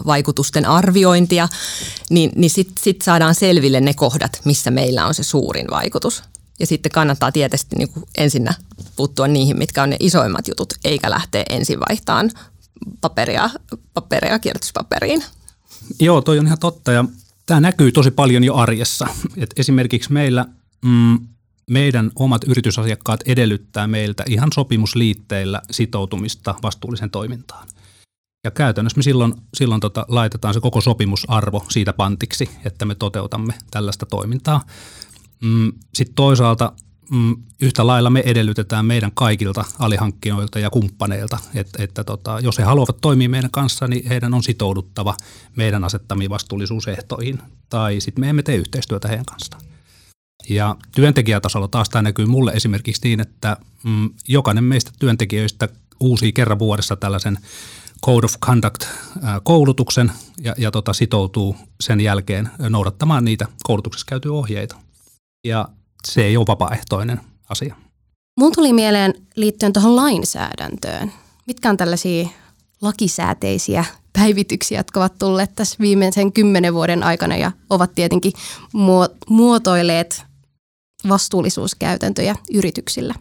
vaikutusten 0.06 0.66
arviointia, 0.66 1.48
niin, 2.10 2.32
niin 2.36 2.50
sitten 2.50 2.84
sit 2.84 3.02
saadaan 3.02 3.34
selville 3.34 3.80
ne 3.80 3.94
kohdat, 3.94 4.40
missä 4.44 4.70
meillä 4.70 5.06
on 5.06 5.14
se 5.14 5.22
suurin 5.22 5.66
vaikutus. 5.70 6.22
Ja 6.60 6.66
sitten 6.66 6.92
kannattaa 6.92 7.32
tietysti 7.32 7.76
niin 7.76 7.88
kuin 7.88 8.06
ensinnä 8.18 8.54
puuttua 8.96 9.28
niihin, 9.28 9.58
mitkä 9.58 9.82
on 9.82 9.90
ne 9.90 9.96
isoimmat 10.00 10.48
jutut, 10.48 10.74
eikä 10.84 11.10
lähteä 11.10 11.44
ensin 11.50 11.80
vaihtamaan 11.88 12.30
paperia, 13.00 13.50
paperia 13.94 14.38
kierrätyspaperiin. 14.38 15.24
Joo, 16.00 16.20
toi 16.20 16.38
on 16.38 16.46
ihan 16.46 16.58
totta 16.58 16.92
ja 16.92 17.04
tämä 17.46 17.60
näkyy 17.60 17.92
tosi 17.92 18.10
paljon 18.10 18.44
jo 18.44 18.54
arjessa. 18.54 19.06
Et 19.36 19.50
esimerkiksi 19.56 20.12
meillä 20.12 20.46
mm, 20.84 21.18
meidän 21.70 22.10
omat 22.16 22.44
yritysasiakkaat 22.44 23.20
edellyttää 23.26 23.86
meiltä 23.86 24.24
ihan 24.28 24.48
sopimusliitteillä 24.54 25.62
sitoutumista 25.70 26.54
vastuulliseen 26.62 27.10
toimintaan– 27.10 27.68
ja 28.44 28.50
käytännössä 28.50 28.98
me 28.98 29.02
silloin, 29.02 29.34
silloin 29.54 29.80
tota, 29.80 30.06
laitetaan 30.08 30.54
se 30.54 30.60
koko 30.60 30.80
sopimusarvo 30.80 31.64
siitä 31.68 31.92
pantiksi, 31.92 32.50
että 32.64 32.84
me 32.84 32.94
toteutamme 32.94 33.54
tällaista 33.70 34.06
toimintaa. 34.06 34.64
Mm, 35.42 35.72
Sitten 35.94 36.14
toisaalta 36.14 36.72
mm, 37.10 37.36
yhtä 37.60 37.86
lailla 37.86 38.10
me 38.10 38.22
edellytetään 38.26 38.84
meidän 38.86 39.10
kaikilta 39.14 39.64
alihankkijoilta 39.78 40.58
ja 40.58 40.70
kumppaneilta, 40.70 41.38
että, 41.54 41.82
että 41.82 42.04
tota, 42.04 42.40
jos 42.42 42.58
he 42.58 42.62
haluavat 42.62 43.00
toimia 43.00 43.28
meidän 43.28 43.50
kanssa, 43.50 43.88
niin 43.88 44.08
heidän 44.08 44.34
on 44.34 44.42
sitouduttava 44.42 45.16
meidän 45.56 45.84
asettamiin 45.84 46.30
vastuullisuusehtoihin, 46.30 47.38
tai 47.68 48.00
sitten 48.00 48.20
me 48.20 48.28
emme 48.28 48.42
tee 48.42 48.56
yhteistyötä 48.56 49.08
heidän 49.08 49.26
kanssaan. 49.26 49.62
Ja 50.48 50.76
työntekijätasolla 50.94 51.68
taas 51.68 51.88
tämä 51.88 52.02
näkyy 52.02 52.26
mulle 52.26 52.52
esimerkiksi 52.52 53.08
niin, 53.08 53.20
että 53.20 53.56
mm, 53.84 54.10
jokainen 54.28 54.64
meistä 54.64 54.90
työntekijöistä 54.98 55.68
uusii 56.00 56.32
kerran 56.32 56.58
vuodessa 56.58 56.96
tällaisen 56.96 57.38
Code 58.06 58.24
of 58.24 58.34
Conduct-koulutuksen 58.46 60.12
ja, 60.42 60.54
ja 60.58 60.70
tota, 60.70 60.92
sitoutuu 60.92 61.56
sen 61.80 62.00
jälkeen 62.00 62.50
noudattamaan 62.68 63.24
niitä 63.24 63.46
koulutuksessa 63.62 64.06
käytyjä 64.06 64.32
ohjeita. 64.32 64.76
Ja 65.44 65.68
se 66.04 66.24
ei 66.24 66.36
ole 66.36 66.46
vapaaehtoinen 66.46 67.20
asia. 67.48 67.74
Mun 68.40 68.52
tuli 68.52 68.72
mieleen 68.72 69.14
liittyen 69.36 69.72
tuohon 69.72 69.96
lainsäädäntöön. 69.96 71.12
Mitkä 71.46 71.70
on 71.70 71.76
tällaisia 71.76 72.28
lakisääteisiä 72.82 73.84
päivityksiä, 74.12 74.78
jotka 74.78 75.00
ovat 75.00 75.18
tulleet 75.18 75.54
tässä 75.54 75.76
viimeisen 75.80 76.32
kymmenen 76.32 76.74
vuoden 76.74 77.02
aikana 77.02 77.36
ja 77.36 77.52
ovat 77.70 77.94
tietenkin 77.94 78.32
muotoilleet 79.28 80.22
vastuullisuuskäytäntöjä 81.08 82.36
yrityksillä? 82.54 83.14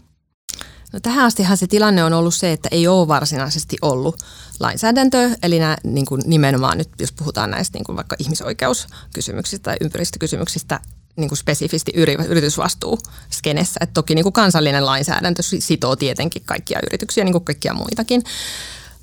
No 0.93 0.99
tähän 0.99 1.25
astihan 1.25 1.57
se 1.57 1.67
tilanne 1.67 2.03
on 2.03 2.13
ollut 2.13 2.35
se, 2.35 2.51
että 2.51 2.69
ei 2.71 2.87
ole 2.87 3.07
varsinaisesti 3.07 3.77
ollut 3.81 4.15
lainsäädäntöä, 4.59 5.29
eli 5.43 5.59
nämä, 5.59 5.77
niin 5.83 6.05
kuin 6.05 6.21
nimenomaan 6.25 6.77
nyt, 6.77 6.89
jos 6.99 7.11
puhutaan 7.11 7.51
näistä 7.51 7.77
niin 7.77 7.85
kuin 7.85 7.95
vaikka 7.95 8.15
ihmisoikeuskysymyksistä 8.19 9.63
tai 9.63 9.77
ympäristökysymyksistä, 9.81 10.79
niin 11.19 11.29
kuin 11.29 11.37
spesifisti 11.37 11.91
yritysvastuuskenessä. 12.27 13.79
Et 13.83 13.93
toki 13.93 14.15
niin 14.15 14.23
kuin 14.23 14.33
kansallinen 14.33 14.85
lainsäädäntö 14.85 15.41
sitoo 15.59 15.95
tietenkin 15.95 16.41
kaikkia 16.45 16.79
yrityksiä, 16.87 17.23
niin 17.23 17.33
kuin 17.33 17.45
kaikkia 17.45 17.73
muitakin. 17.73 18.23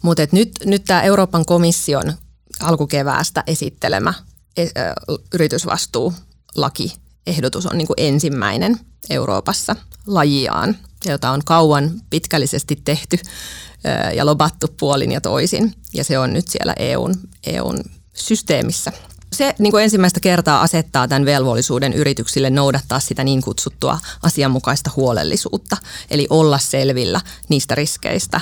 Mutta 0.03 0.27
nyt, 0.33 0.51
nyt 0.65 0.85
tämä 0.85 1.03
Euroopan 1.03 1.45
komission 1.45 2.15
alkukeväästä 2.61 3.45
esittelemä 3.47 4.15
e, 4.57 4.67
yritysvastuulaki 5.35 6.93
ehdotus 7.27 7.67
on 7.67 7.79
niin 7.79 7.87
kuin 7.87 7.97
ensimmäinen 7.97 8.81
Euroopassa 9.11 9.77
lajiaan, 10.07 10.77
jota 11.05 11.31
on 11.31 11.41
kauan 11.45 11.91
pitkällisesti 12.11 12.81
tehty 12.85 13.19
ja 14.15 14.27
lobattu 14.27 14.67
puolin 14.81 15.13
ja 15.13 15.21
toisin. 15.21 15.75
Ja 15.95 16.05
se 16.05 16.19
on 16.19 16.33
nyt 16.33 16.49
siellä 16.49 16.75
EUn, 16.79 17.15
EUn 17.47 17.81
systeemissä. 18.15 18.93
Se 19.37 19.55
niin 19.59 19.71
kuin 19.71 19.85
ensimmäistä 19.85 20.21
kertaa 20.21 20.63
asettaa 20.63 21.09
tämän 21.09 21.25
velvollisuuden 21.25 21.93
yrityksille 21.93 22.51
noudattaa 22.51 23.01
sitä 23.01 23.25
niin 23.25 23.43
kutsuttua 23.43 23.99
asianmukaista 24.23 24.91
huolellisuutta, 24.97 25.77
eli 26.11 26.27
olla 26.31 26.59
selvillä 26.59 27.21
niistä 27.49 27.75
riskeistä, 27.75 28.41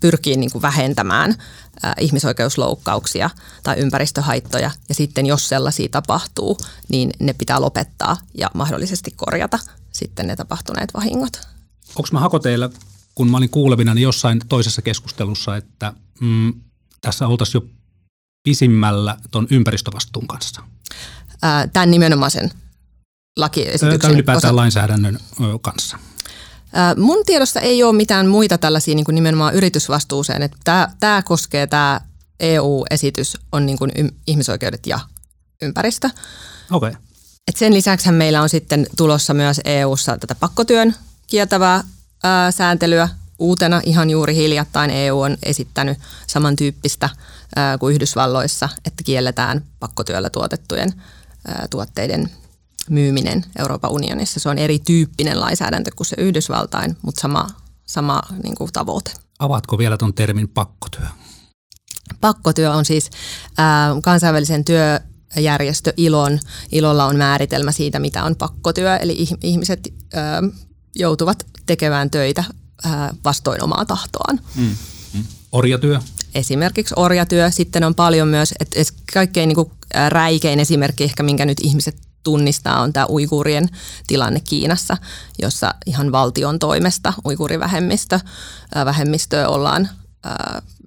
pyrkii 0.00 0.36
niin 0.36 0.50
kuin 0.50 0.62
vähentämään 0.62 1.34
ihmisoikeusloukkauksia 2.00 3.30
tai 3.62 3.76
ympäristöhaittoja. 3.78 4.70
Ja 4.88 4.94
sitten 4.94 5.26
jos 5.26 5.48
sellaisia 5.48 5.88
tapahtuu, 5.88 6.58
niin 6.88 7.10
ne 7.18 7.32
pitää 7.32 7.60
lopettaa 7.60 8.16
ja 8.34 8.50
mahdollisesti 8.54 9.10
korjata 9.16 9.58
sitten 9.92 10.26
ne 10.26 10.36
tapahtuneet 10.36 10.94
vahingot. 10.94 11.40
Onko 11.96 12.08
mä 12.12 12.20
hako 12.20 12.38
teillä, 12.38 12.70
kun 13.14 13.30
mä 13.30 13.36
olin 13.36 13.50
kuulevina, 13.50 13.94
niin 13.94 14.02
jossain 14.02 14.40
toisessa 14.48 14.82
keskustelussa, 14.82 15.56
että 15.56 15.92
mm, 16.20 16.54
tässä 17.00 17.26
oltaisiin 17.26 17.62
jo 17.62 17.68
pisimmällä 18.42 19.16
tuon 19.30 19.46
ympäristövastuun 19.50 20.26
kanssa? 20.26 20.62
Tämän 21.72 21.90
nimenomaisen 21.90 22.50
lakiesityksen. 23.36 24.00
Tai 24.00 24.12
ylipäätään 24.12 24.50
osa... 24.50 24.56
lainsäädännön 24.56 25.18
kanssa. 25.60 25.98
Mun 26.96 27.24
tiedossa 27.26 27.60
ei 27.60 27.82
ole 27.82 27.96
mitään 27.96 28.26
muita 28.26 28.58
tällaisia 28.58 28.94
niin 28.94 29.04
kuin 29.04 29.14
nimenomaan 29.14 29.54
yritysvastuuseen. 29.54 30.42
Että 30.42 30.88
tämä, 31.00 31.22
koskee, 31.22 31.66
tämä 31.66 32.00
EU-esitys 32.40 33.38
on 33.52 33.66
niin 33.66 33.78
kuin 33.78 33.92
ihmisoikeudet 34.26 34.86
ja 34.86 35.00
ympäristö. 35.62 36.10
Okay. 36.70 36.92
Et 37.48 37.56
sen 37.56 37.74
lisäksi 37.74 38.12
meillä 38.12 38.42
on 38.42 38.48
sitten 38.48 38.86
tulossa 38.96 39.34
myös 39.34 39.60
EU-ssa 39.64 40.18
tätä 40.18 40.34
pakkotyön 40.34 40.94
kieltävää 41.26 41.84
ää, 42.24 42.50
sääntelyä. 42.50 43.08
Uutena 43.42 43.80
ihan 43.84 44.10
juuri 44.10 44.34
hiljattain 44.34 44.90
EU 44.90 45.20
on 45.20 45.36
esittänyt 45.42 45.98
samantyyppistä 46.26 47.08
ää, 47.56 47.78
kuin 47.78 47.94
Yhdysvalloissa, 47.94 48.68
että 48.84 49.04
kielletään 49.04 49.64
pakkotyöllä 49.80 50.30
tuotettujen 50.30 50.92
ää, 51.48 51.66
tuotteiden 51.70 52.30
myyminen 52.90 53.44
Euroopan 53.58 53.90
unionissa. 53.90 54.40
Se 54.40 54.48
on 54.48 54.58
erityyppinen 54.58 55.40
lainsäädäntö 55.40 55.90
kuin 55.96 56.06
se 56.06 56.16
Yhdysvaltain, 56.18 56.96
mutta 57.02 57.20
sama, 57.20 57.46
sama 57.86 58.22
niin 58.42 58.54
kuin 58.54 58.72
tavoite. 58.72 59.12
Avaatko 59.38 59.78
vielä 59.78 59.96
tuon 59.96 60.14
termin 60.14 60.48
pakkotyö? 60.48 61.06
Pakkotyö 62.20 62.72
on 62.72 62.84
siis 62.84 63.10
ää, 63.58 63.96
kansainvälisen 64.02 64.64
työjärjestö 64.64 65.92
ILON. 65.96 66.38
ILOlla 66.72 67.04
on 67.04 67.16
määritelmä 67.16 67.72
siitä, 67.72 67.98
mitä 67.98 68.24
on 68.24 68.36
pakkotyö, 68.36 68.96
eli 68.96 69.26
ihmiset 69.42 69.94
ää, 70.14 70.42
joutuvat 70.96 71.46
tekemään 71.66 72.10
töitä 72.10 72.44
vastoin 73.24 73.64
omaa 73.64 73.84
tahtoaan. 73.84 74.40
Mm. 74.54 74.76
Mm. 75.14 75.24
Orjatyö? 75.52 76.00
Esimerkiksi 76.34 76.94
orjatyö. 76.96 77.50
Sitten 77.50 77.84
on 77.84 77.94
paljon 77.94 78.28
myös, 78.28 78.54
että 78.60 78.80
kaikkein 79.12 79.48
niin 79.48 79.56
kuin 79.56 79.70
räikein 80.08 80.60
esimerkki 80.60 81.04
ehkä, 81.04 81.22
minkä 81.22 81.44
nyt 81.44 81.60
ihmiset 81.60 81.96
tunnistaa, 82.22 82.80
on 82.80 82.92
tämä 82.92 83.06
uiguurien 83.08 83.68
tilanne 84.06 84.40
Kiinassa, 84.40 84.96
jossa 85.42 85.74
ihan 85.86 86.12
valtion 86.12 86.58
toimesta 86.58 87.12
uiguurivähemmistö, 87.26 88.20
vähemmistöä 88.84 89.48
ollaan 89.48 89.88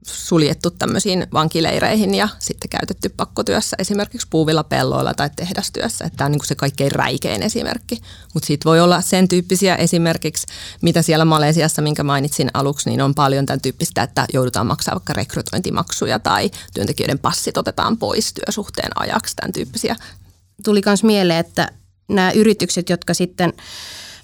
suljettu 0.05 0.71
tämmöisiin 0.71 1.27
vankileireihin 1.33 2.15
ja 2.15 2.29
sitten 2.39 2.69
käytetty 2.69 3.09
pakkotyössä 3.09 3.75
esimerkiksi 3.79 4.27
puuvilla 4.29 4.63
pelloilla 4.63 5.13
tai 5.13 5.29
tehdastyössä. 5.35 6.05
Että 6.05 6.17
tämä 6.17 6.25
on 6.25 6.31
niin 6.31 6.45
se 6.45 6.55
kaikkein 6.55 6.91
räikein 6.91 7.43
esimerkki. 7.43 8.01
Mutta 8.33 8.47
siitä 8.47 8.69
voi 8.69 8.79
olla 8.79 9.01
sen 9.01 9.27
tyyppisiä 9.27 9.75
esimerkiksi, 9.75 10.47
mitä 10.81 11.01
siellä 11.01 11.25
Malesiassa, 11.25 11.81
minkä 11.81 12.03
mainitsin 12.03 12.49
aluksi, 12.53 12.89
niin 12.89 13.01
on 13.01 13.15
paljon 13.15 13.45
tämän 13.45 13.61
tyyppistä, 13.61 14.03
että 14.03 14.25
joudutaan 14.33 14.67
maksaa 14.67 14.95
vaikka 14.95 15.13
rekrytointimaksuja 15.13 16.19
tai 16.19 16.51
työntekijöiden 16.73 17.19
passit 17.19 17.57
otetaan 17.57 17.97
pois 17.97 18.33
työsuhteen 18.33 18.91
ajaksi, 18.95 19.35
tämän 19.35 19.53
tyyppisiä 19.53 19.95
tuli 20.63 20.81
myös 20.85 21.03
mieleen, 21.03 21.39
että 21.39 21.71
nämä 22.07 22.31
yritykset, 22.31 22.89
jotka 22.89 23.13
sitten 23.13 23.53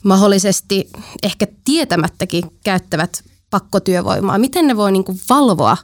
mahdollisesti 0.04 0.90
ehkä 1.24 1.48
tietämättäkin 1.64 2.44
käyttävät 2.64 3.24
pakkotyövoimaa, 3.52 4.38
miten 4.38 4.68
ne 4.68 4.78
voi 4.78 4.92
niin 4.92 5.04
kuin 5.04 5.20
valvoa 5.30 5.78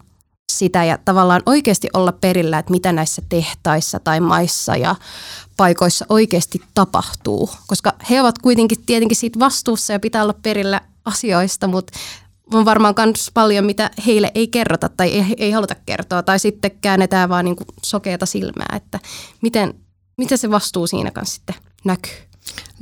sitä 0.52 0.84
ja 0.84 0.98
tavallaan 1.06 1.42
oikeasti 1.46 1.88
olla 1.94 2.12
perillä, 2.12 2.60
että 2.60 2.72
mitä 2.72 2.92
näissä 2.92 3.22
tehtaissa 3.30 4.00
tai 4.00 4.20
maissa 4.20 4.76
ja 4.76 4.96
paikoissa 5.58 6.06
oikeasti 6.10 6.62
tapahtuu. 6.74 7.50
Koska 7.68 7.94
he 8.10 8.22
ovat 8.22 8.40
kuitenkin 8.40 8.86
tietenkin 8.86 9.18
siitä 9.18 9.40
vastuussa 9.40 9.94
ja 9.94 10.00
pitää 10.00 10.24
olla 10.24 10.36
perillä 10.42 10.82
asioista, 11.06 11.68
mutta 11.68 12.00
on 12.54 12.66
varmaan 12.66 12.94
myös 12.98 13.32
paljon, 13.34 13.66
mitä 13.66 13.92
heille 14.06 14.32
ei 14.36 14.48
kerrota 14.48 14.90
tai 14.90 15.10
ei, 15.10 15.36
ei 15.38 15.52
haluta 15.52 15.76
kertoa. 15.86 16.24
Tai 16.24 16.40
sitten 16.40 16.72
käännetään 16.82 17.30
vaan 17.30 17.46
niin 17.46 17.56
sokeata 17.84 18.26
silmää, 18.26 18.76
että 18.76 19.00
miten 19.42 19.74
Miten 20.18 20.38
se 20.38 20.52
vastuu 20.52 20.88
siinä 20.88 21.12
kanssa 21.12 21.36
sitten 21.36 21.56
näkyy? 21.86 22.27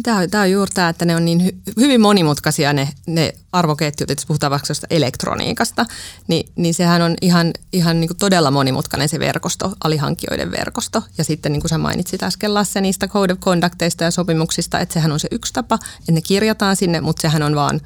Tämä 0.04 0.18
on, 0.18 0.30
tämä 0.30 0.44
on 0.44 0.52
juuri 0.52 0.72
tämä, 0.74 0.90
että 0.90 1.06
ne 1.06 1.16
on 1.16 1.26
niin 1.26 1.44
hy, 1.44 1.52
hyvin 1.80 2.02
monimutkaisia 2.02 2.74
ne, 2.74 2.90
ne 3.08 3.34
arvoketjut, 3.52 4.12
että 4.12 4.22
jos 4.22 4.26
puhutaan 4.26 4.52
vaikka 4.52 4.74
elektroniikasta, 4.90 5.86
niin, 6.28 6.50
niin 6.56 6.74
sehän 6.74 7.02
on 7.02 7.16
ihan, 7.22 7.52
ihan 7.74 8.00
niin 8.00 8.08
kuin 8.08 8.18
todella 8.18 8.52
monimutkainen 8.52 9.10
se 9.10 9.20
verkosto, 9.20 9.74
alihankkijoiden 9.84 10.52
verkosto. 10.52 11.04
Ja 11.18 11.24
sitten 11.24 11.52
niin 11.52 11.62
kuin 11.62 11.70
sä 11.70 11.78
mainitsit 11.78 12.24
äsken 12.24 12.54
Lasse 12.54 12.82
niistä 12.82 13.08
code 13.08 13.34
of 13.34 13.40
conducteista 13.40 14.04
ja 14.04 14.12
sopimuksista, 14.12 14.80
että 14.80 14.94
sehän 14.94 15.12
on 15.12 15.20
se 15.20 15.28
yksi 15.32 15.54
tapa, 15.54 15.80
että 16.00 16.12
ne 16.12 16.22
kirjataan 16.22 16.76
sinne, 16.76 17.02
mutta 17.02 17.22
sehän 17.22 17.44
on 17.44 17.56
vaan 17.56 17.82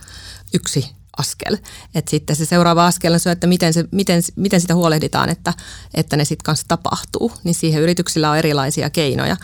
yksi 0.54 0.99
askel. 1.19 1.58
Et 1.95 2.08
sitten 2.08 2.36
se 2.36 2.45
seuraava 2.45 2.88
askel 2.88 3.13
on 3.13 3.19
se, 3.19 3.32
että 3.32 3.47
miten, 3.47 3.73
se, 3.73 3.86
miten, 3.91 4.23
miten 4.36 4.62
sitä 4.62 4.75
huolehditaan, 4.75 5.29
että, 5.29 5.53
että 5.93 6.17
ne 6.17 6.25
sitten 6.25 6.43
kanssa 6.43 6.65
tapahtuu. 6.67 7.32
Niin 7.43 7.55
siihen 7.55 7.82
yrityksillä 7.82 8.32
on 8.32 8.38
erilaisia 8.38 8.89
keinoja. 8.89 9.38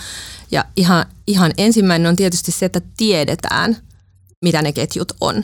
Ja 0.52 0.66
ihan, 0.76 1.06
ihan 1.28 1.52
ensimmäinen 1.58 2.10
on 2.10 2.16
tietysti 2.16 2.52
se, 2.52 2.66
että 2.66 2.82
tiedetään, 2.98 3.78
mitä 4.42 4.62
ne 4.62 4.74
ketjut 4.74 5.12
on. 5.22 5.44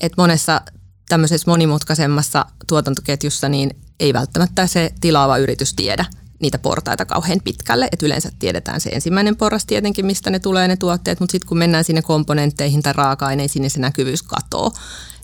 Et 0.00 0.12
monessa 0.16 0.60
tämmöisessä 1.08 1.50
monimutkaisemmassa 1.50 2.46
tuotantoketjussa 2.66 3.48
niin 3.48 3.70
ei 4.00 4.12
välttämättä 4.12 4.66
se 4.66 4.92
tilaava 5.00 5.38
yritys 5.38 5.74
tiedä 5.74 6.04
niitä 6.40 6.58
portaita 6.58 7.04
kauhean 7.04 7.40
pitkälle. 7.44 7.88
Et 7.92 8.02
yleensä 8.02 8.32
tiedetään 8.38 8.80
se 8.80 8.90
ensimmäinen 8.90 9.36
porras 9.36 9.66
tietenkin, 9.66 10.06
mistä 10.06 10.30
ne 10.30 10.38
tulee 10.38 10.68
ne 10.68 10.76
tuotteet, 10.76 11.20
mutta 11.20 11.32
sitten 11.32 11.48
kun 11.48 11.58
mennään 11.58 11.84
sinne 11.84 12.02
komponentteihin 12.02 12.82
tai 12.82 12.92
raaka-aineisiin, 12.92 13.60
niin 13.60 13.70
se 13.70 13.80
näkyvyys 13.80 14.22
katoo. 14.22 14.72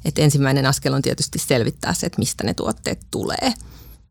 Et 0.04 0.18
ensimmäinen 0.18 0.66
askel 0.66 0.92
on 0.92 1.02
tietysti 1.02 1.38
selvittää 1.38 1.94
se, 1.94 2.06
että 2.06 2.18
mistä 2.18 2.44
ne 2.44 2.54
tuotteet 2.54 3.00
tulee. 3.10 3.52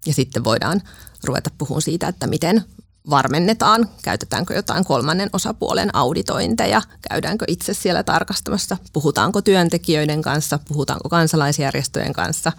Ja 0.05 0.13
sitten 0.13 0.43
voidaan 0.43 0.81
ruveta 1.23 1.49
puhumaan 1.57 1.81
siitä, 1.81 2.07
että 2.07 2.27
miten 2.27 2.63
varmennetaan, 3.09 3.89
käytetäänkö 4.03 4.53
jotain 4.53 4.85
kolmannen 4.85 5.29
osapuolen 5.33 5.95
auditointeja, 5.95 6.81
käydäänkö 7.09 7.45
itse 7.47 7.73
siellä 7.73 8.03
tarkastamassa, 8.03 8.77
puhutaanko 8.93 9.41
työntekijöiden 9.41 10.21
kanssa, 10.21 10.59
puhutaanko 10.67 11.09
kansalaisjärjestöjen 11.09 12.13
kanssa. 12.13 12.51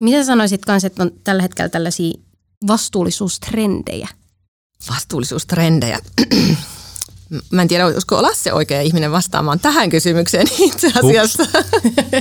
Mitä 0.00 0.24
sanoisit 0.24 0.64
kanssa, 0.64 0.86
että 0.86 1.02
on 1.02 1.10
tällä 1.24 1.42
hetkellä 1.42 1.68
tällaisia 1.68 2.20
vastuullisuustrendejä? 2.66 4.08
Vastuullisuustrendejä. 4.90 5.98
Mä 7.50 7.62
en 7.62 7.68
tiedä, 7.68 7.86
olisiko 7.86 8.22
Lasse 8.22 8.52
oikea 8.52 8.80
ihminen 8.80 9.12
vastaamaan 9.12 9.60
tähän 9.60 9.90
kysymykseen 9.90 10.46
itse 10.58 10.92
asiassa 11.04 11.46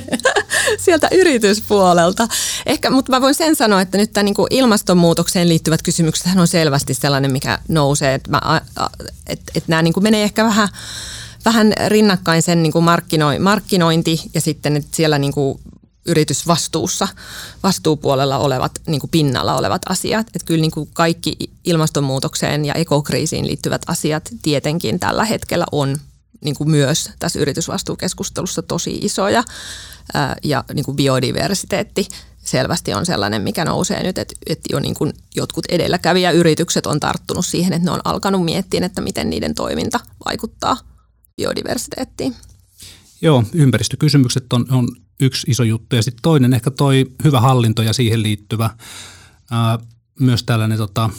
sieltä 0.85 1.07
yrityspuolelta. 1.11 2.27
Ehkä, 2.65 2.89
mutta 2.89 3.11
mä 3.11 3.21
voin 3.21 3.35
sen 3.35 3.55
sanoa, 3.55 3.81
että 3.81 3.97
nyt 3.97 4.13
tämä 4.13 4.23
niin 4.23 4.35
ilmastonmuutokseen 4.49 5.49
liittyvät 5.49 5.81
kysymykset 5.81 6.27
on 6.37 6.47
selvästi 6.47 6.93
sellainen, 6.93 7.31
mikä 7.31 7.59
nousee. 7.67 8.13
Että, 8.13 8.31
mä, 8.31 8.61
että, 9.27 9.51
että 9.55 9.63
nämä 9.67 9.81
niin 9.81 9.93
menee 10.01 10.23
ehkä 10.23 10.43
vähän 10.43 10.69
vähän 11.45 11.73
rinnakkain 11.87 12.41
sen 12.41 12.63
niin 12.63 12.73
kuin 12.73 12.85
markkinointi 13.39 14.21
ja 14.33 14.41
sitten 14.41 14.83
siellä 14.91 15.19
niin 15.19 15.33
kuin 15.33 15.59
yritysvastuussa, 16.09 17.07
vastuupuolella 17.63 18.37
olevat, 18.37 18.71
niin 18.87 19.01
kuin 19.01 19.11
pinnalla 19.11 19.55
olevat 19.55 19.81
asiat. 19.89 20.27
Että 20.27 20.45
kyllä 20.45 20.61
niin 20.61 20.71
kuin 20.71 20.89
kaikki 20.93 21.35
ilmastonmuutokseen 21.65 22.65
ja 22.65 22.73
ekokriisiin 22.73 23.47
liittyvät 23.47 23.81
asiat 23.87 24.29
tietenkin 24.41 24.99
tällä 24.99 25.25
hetkellä 25.25 25.65
on 25.71 25.97
niin 26.41 26.55
kuin 26.55 26.69
myös 26.71 27.09
tässä 27.19 27.39
yritysvastuukeskustelussa 27.39 28.61
tosi 28.61 28.99
isoja. 29.01 29.43
Ja 30.43 30.63
niin 30.73 30.85
kuin 30.85 30.97
biodiversiteetti 30.97 32.07
selvästi 32.45 32.93
on 32.93 33.05
sellainen, 33.05 33.41
mikä 33.41 33.65
nousee 33.65 34.03
nyt, 34.03 34.17
että, 34.17 34.35
että 34.45 34.69
jo 34.71 34.79
niin 34.79 34.95
kuin 34.95 35.13
jotkut 35.35 35.65
edelläkävijäyritykset 35.69 36.85
on 36.85 36.99
tarttunut 36.99 37.45
siihen, 37.45 37.73
että 37.73 37.85
ne 37.85 37.91
on 37.91 38.01
alkanut 38.03 38.45
miettiä, 38.45 38.85
että 38.85 39.01
miten 39.01 39.29
niiden 39.29 39.55
toiminta 39.55 39.99
vaikuttaa 40.25 40.77
biodiversiteettiin. 41.37 42.35
Joo, 43.21 43.43
ympäristökysymykset 43.53 44.53
on, 44.53 44.65
on 44.71 44.87
yksi 45.19 45.51
iso 45.51 45.63
juttu. 45.63 45.95
Ja 45.95 46.03
sitten 46.03 46.21
toinen 46.21 46.53
ehkä 46.53 46.71
toi 46.71 47.05
hyvä 47.23 47.41
hallinto 47.41 47.81
ja 47.81 47.93
siihen 47.93 48.23
liittyvä 48.23 48.69
ää, 49.51 49.79
myös 50.19 50.43
tällainen 50.43 50.77
tota, 50.77 51.09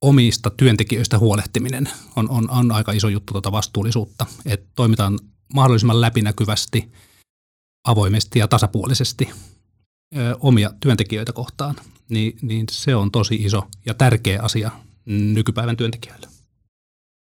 omista 0.00 0.50
työntekijöistä 0.50 1.18
huolehtiminen 1.18 1.88
on, 2.16 2.30
on, 2.30 2.50
on 2.50 2.72
aika 2.72 2.92
iso 2.92 3.08
juttu 3.08 3.32
tuota 3.32 3.52
vastuullisuutta. 3.52 4.26
Että 4.46 4.70
toimitaan 4.74 5.18
mahdollisimman 5.54 6.00
läpinäkyvästi, 6.00 6.92
avoimesti 7.84 8.38
ja 8.38 8.48
tasapuolisesti 8.48 9.30
ää, 10.14 10.34
omia 10.40 10.70
työntekijöitä 10.80 11.32
kohtaan. 11.32 11.74
Niin, 12.08 12.38
niin 12.42 12.66
se 12.70 12.94
on 12.96 13.10
tosi 13.10 13.34
iso 13.34 13.68
ja 13.86 13.94
tärkeä 13.94 14.42
asia 14.42 14.70
nykypäivän 15.06 15.76
työntekijöille. 15.76 16.28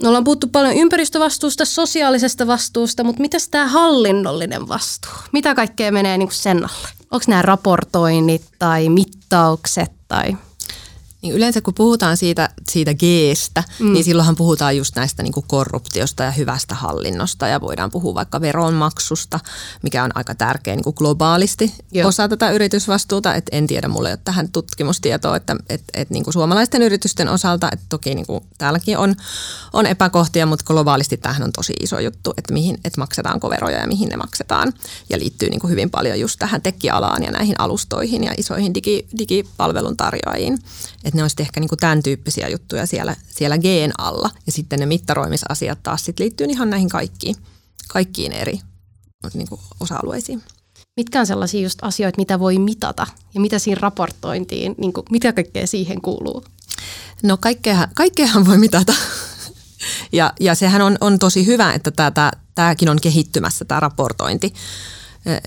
No 0.04 0.10
ollaan 0.10 0.24
puhuttu 0.24 0.48
paljon 0.48 0.76
ympäristövastuusta, 0.76 1.66
sosiaalisesta 1.66 2.48
vastuusta, 2.48 3.04
mutta 3.04 3.22
mitäs 3.22 3.50
tämä 3.50 3.68
hallinnollinen 3.68 4.68
vastuu? 4.68 5.12
Mitä 5.32 5.56
kaikkea 5.56 5.92
menee 5.92 6.18
niin 6.18 6.32
sen 6.32 6.58
alle? 6.58 6.88
Onko 7.12 7.26
nämä 7.28 7.42
raportoinnit 7.42 8.42
tai 8.60 8.90
mittaukset 8.90 9.92
tai 10.08 10.38
niin 11.22 11.34
yleensä 11.34 11.62
kun 11.62 11.74
puhutaan 11.74 12.18
siitä, 12.18 12.50
siitä 12.70 12.94
G-stä, 12.94 13.64
mm. 13.80 13.94
niin 13.94 14.04
silloinhan 14.04 14.36
puhutaan 14.36 14.78
just 14.78 14.96
näistä 14.96 15.24
niin 15.24 15.34
kuin 15.34 15.46
korruptiosta 15.48 16.24
ja 16.24 16.32
hyvästä 16.32 16.76
hallinnosta 16.76 17.48
ja 17.48 17.62
voidaan 17.62 17.92
puhua 17.92 18.14
vaikka 18.14 18.42
veronmaksusta, 18.42 19.40
mikä 19.84 20.04
on 20.04 20.12
aika 20.16 20.36
tärkeä 20.36 20.76
niin 20.76 20.84
kuin 20.84 20.94
globaalisti 20.98 21.74
Joo. 21.92 22.08
osa 22.08 22.28
tätä 22.28 22.52
yritysvastuuta. 22.52 23.36
Et 23.36 23.46
en 23.52 23.68
tiedä, 23.68 23.88
mulle 23.88 24.10
ei 24.10 24.14
ole 24.14 24.20
tähän 24.24 24.52
tutkimustietoa, 24.52 25.36
että 25.36 25.56
et, 25.70 25.84
et, 25.94 26.10
niin 26.10 26.24
kuin 26.24 26.34
suomalaisten 26.34 26.82
yritysten 26.82 27.30
osalta, 27.30 27.70
että 27.72 27.86
toki 27.90 28.16
niin 28.16 28.26
kuin 28.26 28.44
täälläkin 28.58 28.98
on, 28.98 29.16
on 29.74 29.86
epäkohtia, 29.86 30.46
mutta 30.46 30.66
globaalisti 30.66 31.18
tämähän 31.18 31.44
on 31.44 31.52
tosi 31.52 31.74
iso 31.80 32.00
juttu, 32.00 32.34
että, 32.38 32.54
mihin, 32.54 32.78
että 32.86 33.02
maksetaanko 33.02 33.50
veroja 33.50 33.78
ja 33.78 33.88
mihin 33.88 34.10
ne 34.10 34.18
maksetaan. 34.18 34.74
Ja 35.10 35.20
liittyy 35.20 35.50
niin 35.50 35.60
kuin 35.60 35.72
hyvin 35.72 35.90
paljon 35.90 36.20
just 36.20 36.40
tähän 36.40 36.62
tekkialaan 36.62 37.24
ja 37.24 37.32
näihin 37.32 37.56
alustoihin 37.60 38.24
ja 38.24 38.34
isoihin 38.38 38.74
digi, 38.74 39.08
digipalvelun 39.18 39.98
tarjoajiin 39.98 40.60
että 41.04 41.18
ne 41.18 41.22
olisivat 41.22 41.40
ehkä 41.40 41.60
niin 41.60 41.70
kuin 41.70 41.80
tämän 41.80 42.04
tyyppisiä 42.04 42.48
juttuja 42.48 42.86
siellä, 42.86 43.16
siellä 43.30 43.58
geen 43.58 43.92
alla. 43.98 44.30
Ja 44.46 44.52
sitten 44.52 44.80
ne 44.80 44.86
mittaroimisasiat 44.86 45.84
taas 45.84 46.06
sit 46.06 46.20
liittyy 46.20 46.48
ihan 46.50 46.70
näihin 46.70 46.90
kaikkiin, 46.90 47.36
kaikkiin 47.88 48.32
eri 48.32 48.60
niin 49.34 49.48
kuin 49.48 49.62
osa-alueisiin. 49.80 50.44
Mitkä 50.98 51.20
on 51.20 51.28
sellaisia 51.28 51.62
just 51.62 51.80
asioita, 51.82 52.18
mitä 52.18 52.40
voi 52.40 52.58
mitata 52.58 53.08
ja 53.34 53.42
mitä 53.42 53.60
siinä 53.60 53.80
raportointiin, 53.82 54.76
niin 54.78 54.94
kuin, 54.94 55.06
mitä 55.12 55.34
kaikkea 55.34 55.68
siihen 55.68 56.02
kuuluu? 56.02 56.44
No 57.24 57.38
kaikkeahan, 57.38 57.88
kaikkeahan 57.96 58.46
voi 58.46 58.58
mitata. 58.58 58.94
Ja, 60.12 60.34
ja 60.40 60.56
sehän 60.56 60.82
on, 60.82 60.98
on 61.02 61.20
tosi 61.20 61.46
hyvä, 61.46 61.74
että 61.74 61.92
tämä, 61.92 62.32
tämäkin 62.56 62.90
on 62.90 63.02
kehittymässä, 63.02 63.66
tämä 63.66 63.80
raportointi 63.80 64.54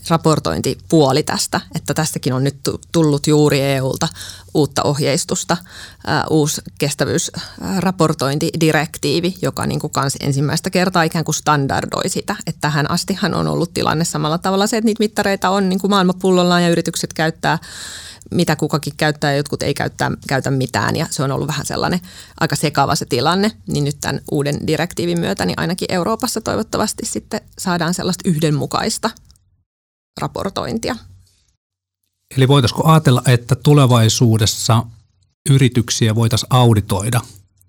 raportointipuoli 0.08 1.22
tästä, 1.22 1.60
että 1.74 1.94
tästäkin 1.94 2.32
on 2.32 2.44
nyt 2.44 2.56
tullut 2.92 3.26
juuri 3.26 3.60
EUlta 3.60 4.08
uutta 4.54 4.82
ohjeistusta, 4.82 5.56
uusi 6.30 6.60
kestävyysraportointidirektiivi, 6.78 9.34
joka 9.42 9.66
niin 9.66 9.80
kuin 9.80 9.92
kans 9.92 10.16
ensimmäistä 10.20 10.70
kertaa 10.70 11.02
ikään 11.02 11.24
kuin 11.24 11.34
standardoi 11.34 12.08
sitä. 12.08 12.36
Että 12.46 12.60
tähän 12.60 12.90
astihan 12.90 13.34
on 13.34 13.48
ollut 13.48 13.74
tilanne 13.74 14.04
samalla 14.04 14.38
tavalla 14.38 14.66
se, 14.66 14.76
että 14.76 14.86
niitä 14.86 15.02
mittareita 15.02 15.50
on 15.50 15.68
niin 15.68 15.78
kuin 15.78 15.90
maailmanpullollaan 15.90 16.62
ja 16.62 16.68
yritykset 16.68 17.12
käyttää 17.12 17.58
mitä 18.30 18.56
kukakin 18.56 18.92
käyttää 18.96 19.30
ja 19.30 19.36
jotkut 19.36 19.62
ei 19.62 19.74
käyttää, 19.74 20.10
käytä 20.28 20.50
mitään 20.50 20.96
ja 20.96 21.06
se 21.10 21.22
on 21.22 21.32
ollut 21.32 21.48
vähän 21.48 21.66
sellainen 21.66 22.00
aika 22.40 22.56
sekava 22.56 22.94
se 22.94 23.04
tilanne, 23.04 23.52
niin 23.66 23.84
nyt 23.84 23.96
tämän 24.00 24.20
uuden 24.30 24.66
direktiivin 24.66 25.20
myötä 25.20 25.46
niin 25.46 25.58
ainakin 25.58 25.92
Euroopassa 25.92 26.40
toivottavasti 26.40 27.06
sitten 27.06 27.40
saadaan 27.58 27.94
sellaista 27.94 28.28
yhdenmukaista 28.28 29.10
raportointia. 30.20 30.96
Eli 32.36 32.48
voitaisiko 32.48 32.88
ajatella, 32.88 33.22
että 33.26 33.54
tulevaisuudessa 33.54 34.86
yrityksiä 35.50 36.14
voitaisiin 36.14 36.46
auditoida 36.50 37.20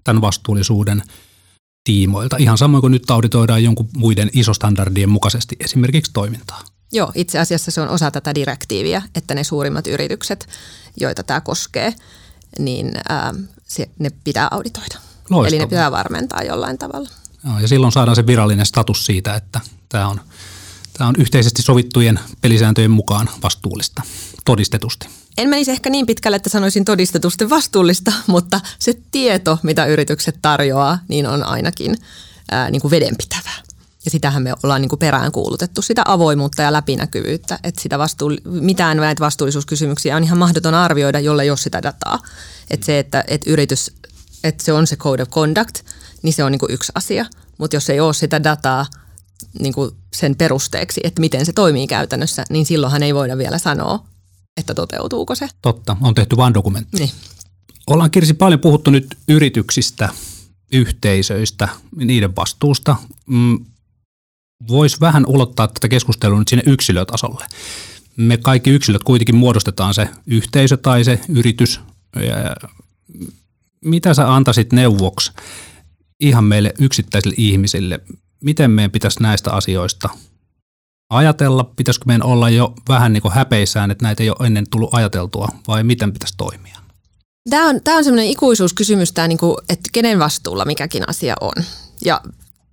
tämän 0.03 0.21
vastuullisuuden 0.21 1.03
tiimoilta, 1.83 2.37
ihan 2.37 2.57
samoin 2.57 2.81
kuin 2.81 2.91
nyt 2.91 3.11
auditoidaan 3.11 3.63
jonkun 3.63 3.89
muiden 3.97 4.29
isostandardien 4.33 5.09
mukaisesti 5.09 5.55
esimerkiksi 5.59 6.11
toimintaa? 6.13 6.61
Joo, 6.91 7.11
itse 7.15 7.39
asiassa 7.39 7.71
se 7.71 7.81
on 7.81 7.89
osa 7.89 8.11
tätä 8.11 8.35
direktiiviä, 8.35 9.01
että 9.15 9.35
ne 9.35 9.43
suurimmat 9.43 9.87
yritykset, 9.87 10.47
joita 10.99 11.23
tämä 11.23 11.41
koskee, 11.41 11.93
niin 12.59 12.91
ää, 13.09 13.33
se, 13.63 13.89
ne 13.99 14.09
pitää 14.23 14.47
auditoida. 14.51 14.95
Loistavaa. 15.29 15.47
Eli 15.47 15.59
ne 15.59 15.67
pitää 15.67 15.91
varmentaa 15.91 16.43
jollain 16.43 16.77
tavalla. 16.77 17.09
Joo, 17.45 17.59
ja 17.59 17.67
silloin 17.67 17.91
saadaan 17.91 18.15
se 18.15 18.27
virallinen 18.27 18.65
status 18.65 19.05
siitä, 19.05 19.35
että 19.35 19.61
tämä 19.89 20.07
on– 20.07 20.21
Tämä 20.97 21.07
on 21.07 21.15
yhteisesti 21.17 21.61
sovittujen 21.61 22.19
pelisääntöjen 22.41 22.91
mukaan 22.91 23.29
vastuullista, 23.43 24.01
todistetusti. 24.45 25.07
En 25.37 25.49
menisi 25.49 25.71
ehkä 25.71 25.89
niin 25.89 26.05
pitkälle, 26.05 26.35
että 26.35 26.49
sanoisin 26.49 26.85
todistetusti 26.85 27.49
vastuullista, 27.49 28.13
mutta 28.27 28.59
se 28.79 28.93
tieto, 29.11 29.59
mitä 29.63 29.85
yritykset 29.85 30.39
tarjoaa, 30.41 30.99
niin 31.07 31.27
on 31.27 31.43
ainakin 31.43 31.97
ää, 32.51 32.71
niin 32.71 32.81
kuin 32.81 32.91
vedenpitävää. 32.91 33.63
Ja 34.05 34.11
sitähän 34.11 34.43
me 34.43 34.53
ollaan 34.63 34.81
niin 34.81 34.89
kuin 34.89 34.99
perään 34.99 35.31
kuulutettu, 35.31 35.81
sitä 35.81 36.01
avoimuutta 36.05 36.61
ja 36.61 36.73
läpinäkyvyyttä, 36.73 37.59
että 37.63 37.81
sitä 37.81 37.99
vastuu, 37.99 38.31
mitään 38.43 38.97
näitä 38.97 39.19
vastuullisuuskysymyksiä 39.19 40.15
on 40.15 40.23
ihan 40.23 40.37
mahdoton 40.37 40.73
arvioida, 40.73 41.19
jolle 41.19 41.45
jos 41.45 41.63
sitä 41.63 41.83
dataa. 41.83 42.19
Että 42.69 42.85
se, 42.85 42.99
että, 42.99 43.23
että 43.27 43.49
yritys, 43.49 43.91
että 44.43 44.63
se 44.63 44.73
on 44.73 44.87
se 44.87 44.95
code 44.95 45.23
of 45.23 45.29
conduct, 45.29 45.75
niin 46.21 46.33
se 46.33 46.43
on 46.43 46.51
niin 46.51 46.59
kuin 46.59 46.71
yksi 46.71 46.91
asia. 46.95 47.25
Mutta 47.57 47.75
jos 47.75 47.89
ei 47.89 47.99
ole 47.99 48.13
sitä 48.13 48.43
dataa, 48.43 48.85
niin 49.59 49.73
kuin 49.73 49.91
sen 50.13 50.35
perusteeksi, 50.35 51.01
että 51.03 51.19
miten 51.19 51.45
se 51.45 51.53
toimii 51.53 51.87
käytännössä, 51.87 52.43
niin 52.49 52.65
silloinhan 52.65 53.03
ei 53.03 53.15
voida 53.15 53.37
vielä 53.37 53.57
sanoa, 53.57 54.05
että 54.57 54.73
toteutuuko 54.73 55.35
se. 55.35 55.47
Totta, 55.61 55.97
on 56.01 56.13
tehty 56.13 56.37
vain 56.37 56.53
dokumentti. 56.53 56.97
Niin. 56.97 57.11
Ollaan 57.87 58.11
Kirsi 58.11 58.33
paljon 58.33 58.59
puhuttu 58.59 58.91
nyt 58.91 59.17
yrityksistä, 59.27 60.09
yhteisöistä, 60.71 61.67
niiden 61.95 62.35
vastuusta. 62.35 62.95
Mm, 63.25 63.65
Voisi 64.67 64.97
vähän 64.99 65.25
ulottaa 65.27 65.67
tätä 65.67 65.87
keskustelua 65.87 66.39
nyt 66.39 66.47
sinne 66.47 66.63
yksilötasolle. 66.65 67.45
Me 68.15 68.37
kaikki 68.37 68.69
yksilöt 68.69 69.03
kuitenkin 69.03 69.35
muodostetaan 69.35 69.93
se 69.93 70.09
yhteisö 70.27 70.77
tai 70.77 71.03
se 71.03 71.19
yritys. 71.29 71.79
Mitä 73.85 74.13
sä 74.13 74.33
antaisit 74.33 74.73
neuvoksi 74.73 75.31
ihan 76.19 76.43
meille 76.43 76.73
yksittäisille 76.79 77.35
ihmisille? 77.37 77.99
Miten 78.43 78.71
meidän 78.71 78.91
pitäisi 78.91 79.23
näistä 79.23 79.51
asioista 79.51 80.09
ajatella? 81.09 81.71
Pitäisikö 81.75 82.05
meidän 82.07 82.23
olla 82.23 82.49
jo 82.49 82.73
vähän 82.89 83.13
niin 83.13 83.21
kuin 83.21 83.33
häpeissään, 83.33 83.91
että 83.91 84.05
näitä 84.05 84.23
ei 84.23 84.29
ole 84.29 84.47
ennen 84.47 84.69
tullut 84.69 84.93
ajateltua 84.93 85.47
vai 85.67 85.83
miten 85.83 86.13
pitäisi 86.13 86.33
toimia? 86.37 86.79
Tämä 87.49 87.69
on, 87.69 87.81
tämä 87.83 87.97
on 87.97 88.03
semmoinen 88.03 88.31
ikuisuuskysymys, 88.31 89.11
tämä 89.11 89.27
niin 89.27 89.37
kuin, 89.37 89.57
että 89.69 89.89
kenen 89.91 90.19
vastuulla 90.19 90.65
mikäkin 90.65 91.09
asia 91.09 91.35
on. 91.41 91.63
Ja 92.05 92.21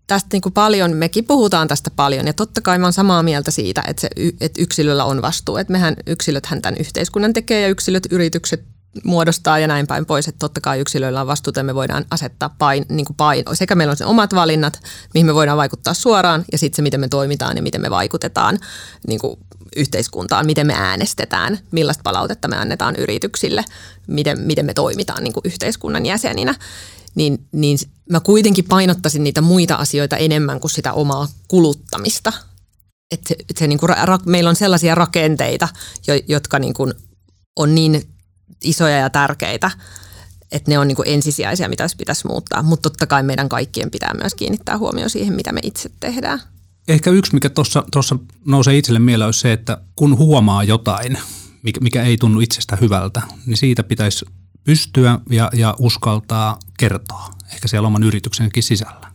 tästä 0.07 0.29
niin 0.33 0.43
kuin 0.43 0.53
paljon, 0.53 0.97
mekin 0.97 1.25
puhutaan 1.25 1.69
tästä 1.69 1.91
paljon 1.91 2.27
ja 2.27 2.33
totta 2.33 2.61
kai 2.61 2.79
mä 2.79 2.87
olen 2.87 2.93
samaa 2.93 3.23
mieltä 3.23 3.51
siitä, 3.51 3.83
että, 3.87 4.01
se, 4.01 4.09
että 4.41 4.63
yksilöllä 4.63 5.05
on 5.05 5.23
vastuu. 5.23 5.57
Että 5.57 5.73
mehän 5.73 5.95
yksilöthän 6.07 6.63
tämän 6.63 6.81
yhteiskunnan 6.81 7.33
tekee 7.33 7.61
ja 7.61 7.69
yksilöt, 7.69 8.07
yritykset 8.11 8.65
muodostaa 9.05 9.59
ja 9.59 9.67
näin 9.67 9.87
päin 9.87 10.07
pois, 10.07 10.29
että 10.29 10.39
totta 10.39 10.61
kai 10.61 10.81
yksilöillä 10.81 11.21
on 11.21 11.27
vastuuta, 11.27 11.63
me 11.63 11.75
voidaan 11.75 12.05
asettaa 12.11 12.55
pain, 12.59 12.87
niin 12.89 13.07
kuin 13.07 13.17
paino. 13.17 13.55
Sekä 13.55 13.75
meillä 13.75 13.91
on 13.91 13.97
se 13.97 14.05
omat 14.05 14.35
valinnat, 14.35 14.83
mihin 15.15 15.27
me 15.27 15.35
voidaan 15.35 15.59
vaikuttaa 15.59 15.95
suoraan, 15.95 16.45
ja 16.53 16.59
sitten 16.59 16.77
se, 16.77 16.83
miten 16.83 17.01
me 17.01 17.09
toimitaan 17.09 17.57
ja 17.57 17.63
miten 17.63 17.81
me 17.81 17.91
vaikutetaan 17.91 18.59
niin 19.07 19.21
kuin 19.21 19.39
yhteiskuntaan, 19.77 20.47
miten 20.47 20.67
me 20.67 20.75
äänestetään, 20.75 21.59
millaista 21.71 22.03
palautetta 22.03 22.49
me 22.49 22.57
annetaan 22.57 22.97
yrityksille, 22.97 23.65
miten, 24.07 24.41
miten 24.41 24.67
me 24.67 24.75
toimitaan 24.75 25.25
niin 25.25 25.33
kuin 25.33 25.45
yhteiskunnan 25.45 26.07
jäseninä. 26.07 26.55
Niin, 27.15 27.47
niin 27.53 27.79
mä 28.11 28.21
kuitenkin 28.21 28.65
painottaisin 28.65 29.25
niitä 29.25 29.41
muita 29.41 29.75
asioita 29.75 30.17
enemmän 30.17 30.61
kuin 30.61 30.71
sitä 30.71 30.93
omaa 30.93 31.29
kuluttamista. 31.49 32.33
Et 33.11 33.21
se, 33.27 33.37
et 33.51 33.57
se 33.57 33.67
niin 33.67 33.79
kuin 33.79 33.91
ra, 34.03 34.19
meillä 34.27 34.51
on 34.51 34.57
sellaisia 34.57 34.95
rakenteita, 34.95 35.69
jo, 36.07 36.15
jotka 36.29 36.59
niin 36.59 36.75
kuin 36.75 36.95
on 37.57 37.75
niin 37.75 38.09
isoja 38.65 38.97
ja 38.97 39.11
tärkeitä, 39.11 39.71
että 40.53 40.71
ne 40.71 40.79
on 40.79 40.89
niin 40.89 40.97
kuin 40.97 41.09
ensisijaisia, 41.09 41.69
mitä 41.69 41.87
pitäisi 41.99 42.27
muuttaa. 42.27 42.63
Mutta 42.63 42.91
totta 42.91 43.07
kai 43.07 43.23
meidän 43.23 43.49
kaikkien 43.49 43.91
pitää 43.91 44.15
myös 44.15 44.35
kiinnittää 44.35 44.79
huomioon 44.79 45.11
siihen, 45.11 45.35
mitä 45.35 45.53
me 45.53 45.61
itse 45.63 45.91
tehdään. 46.01 46.41
Ehkä 46.89 47.11
yksi, 47.11 47.35
mikä 47.35 47.51
tuossa 47.93 48.19
nousee 48.47 48.79
itselle 48.79 48.99
mieleen, 48.99 49.27
on 49.27 49.35
se, 49.35 49.53
että 49.53 49.79
kun 49.97 50.19
huomaa 50.19 50.65
jotain, 50.65 51.19
mikä, 51.63 51.81
mikä 51.81 52.03
ei 52.03 52.17
tunnu 52.17 52.41
itsestä 52.41 52.79
hyvältä, 52.81 53.23
niin 53.47 53.57
siitä 53.57 53.83
pitäisi 53.83 54.25
pystyä 54.65 55.19
ja, 55.31 55.51
ja 55.55 55.75
uskaltaa 55.79 56.59
kertoa, 56.79 57.31
ehkä 57.53 57.69
siellä 57.69 57.87
oman 57.87 58.03
yrityksenkin 58.03 58.63
sisällä. 58.63 59.11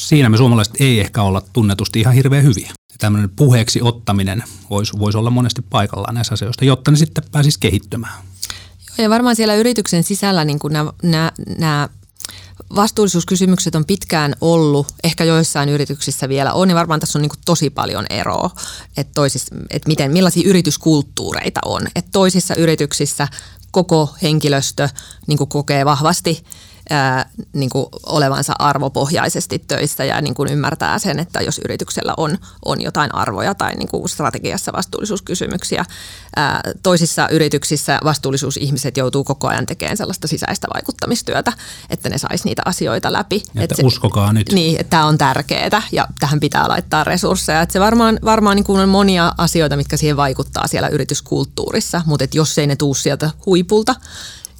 Siinä 0.00 0.28
me 0.28 0.36
suomalaiset 0.36 0.74
ei 0.80 1.00
ehkä 1.00 1.22
olla 1.22 1.42
tunnetusti 1.52 2.00
ihan 2.00 2.14
hirveän 2.14 2.44
hyviä. 2.44 2.68
Ja 2.68 2.96
tämmöinen 2.98 3.30
puheeksi 3.30 3.82
ottaminen 3.82 4.44
voisi 4.70 4.92
vois 4.98 5.14
olla 5.14 5.30
monesti 5.30 5.62
paikallaan 5.62 6.14
näissä 6.14 6.34
asioista, 6.34 6.64
jotta 6.64 6.90
ne 6.90 6.96
sitten 6.96 7.24
pääsisi 7.32 7.60
kehittymään. 7.60 8.24
Ja 8.98 9.10
varmaan 9.10 9.36
siellä 9.36 9.54
yrityksen 9.54 10.04
sisällä 10.04 10.44
niin 10.44 10.58
nämä, 11.58 11.88
vastuullisuuskysymykset 12.76 13.74
on 13.74 13.84
pitkään 13.84 14.34
ollut, 14.40 14.86
ehkä 15.04 15.24
joissain 15.24 15.68
yrityksissä 15.68 16.28
vielä 16.28 16.52
on, 16.52 16.68
ja 16.68 16.74
varmaan 16.74 17.00
tässä 17.00 17.18
on 17.18 17.22
niin 17.22 17.32
tosi 17.44 17.70
paljon 17.70 18.06
eroa, 18.10 18.50
että, 18.96 19.10
toisissa, 19.14 19.54
että 19.70 19.88
miten, 19.88 20.12
millaisia 20.12 20.48
yrityskulttuureita 20.48 21.60
on. 21.64 21.82
Että 21.96 22.10
toisissa 22.12 22.54
yrityksissä 22.54 23.28
koko 23.70 24.14
henkilöstö 24.22 24.88
niin 25.26 25.48
kokee 25.48 25.84
vahvasti 25.84 26.44
ää, 26.90 27.30
niin 27.52 27.70
kuin 27.70 27.86
olevansa 28.06 28.52
arvopohjaisesti 28.58 29.58
töissä 29.58 30.04
ja 30.04 30.20
niin 30.20 30.34
kuin 30.34 30.52
ymmärtää 30.52 30.98
sen, 30.98 31.18
että 31.18 31.40
jos 31.40 31.60
yrityksellä 31.64 32.14
on, 32.16 32.38
on 32.64 32.80
jotain 32.80 33.14
arvoja 33.14 33.54
tai 33.54 33.74
niin 33.74 33.88
kuin 33.88 34.08
strategiassa 34.08 34.72
vastuullisuuskysymyksiä. 34.72 35.84
Ää, 36.36 36.60
toisissa 36.82 37.28
yrityksissä 37.28 37.98
vastuullisuusihmiset 38.04 38.96
joutuu 38.96 39.24
koko 39.24 39.48
ajan 39.48 39.66
tekemään 39.66 39.96
sellaista 39.96 40.28
sisäistä 40.28 40.66
vaikuttamistyötä, 40.74 41.52
että 41.90 42.08
ne 42.08 42.18
sais 42.18 42.44
niitä 42.44 42.62
asioita 42.64 43.12
läpi. 43.12 43.36
Että, 43.36 43.64
että 43.64 43.76
se, 43.76 43.82
uskokaa 43.82 44.32
nyt. 44.32 44.52
Niin, 44.52 44.80
että 44.80 44.90
tämä 44.90 45.06
on 45.06 45.18
tärkeää 45.18 45.82
ja 45.92 46.08
tähän 46.20 46.40
pitää 46.40 46.68
laittaa 46.68 47.04
resursseja. 47.04 47.62
Että 47.62 47.72
se 47.72 47.80
varmaan, 47.80 48.18
varmaan 48.24 48.56
niin 48.56 48.64
kuin 48.64 48.80
on 48.80 48.88
monia 48.88 49.32
asioita, 49.38 49.76
mitkä 49.76 49.96
siihen 49.96 50.16
vaikuttaa 50.16 50.66
siellä 50.66 50.88
yrityskulttuurissa, 50.88 52.02
mutta 52.06 52.24
että 52.24 52.36
jos 52.36 52.58
ei 52.58 52.66
ne 52.66 52.76
tuu 52.76 52.94
sieltä 52.94 53.30
huipulta, 53.46 53.94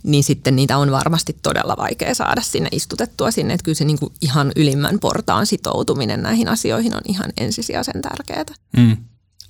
niin 0.04 0.24
sitten 0.24 0.56
niitä 0.56 0.78
on 0.78 0.90
varmasti 0.90 1.36
todella 1.42 1.76
vaikea 1.76 2.14
saada 2.14 2.40
sinne 2.40 2.68
istutettua 2.72 3.30
sinne. 3.30 3.54
Että 3.54 3.64
kyllä 3.64 3.76
se 3.76 3.84
niin 3.84 3.98
kuin 3.98 4.12
ihan 4.20 4.52
ylimmän 4.56 4.98
portaan 5.00 5.46
sitoutuminen 5.46 6.22
näihin 6.22 6.48
asioihin 6.48 6.94
on 6.94 7.02
ihan 7.08 7.32
ensisijaisen 7.36 8.02
tärkeää. 8.02 8.44
Mm. 8.76 8.96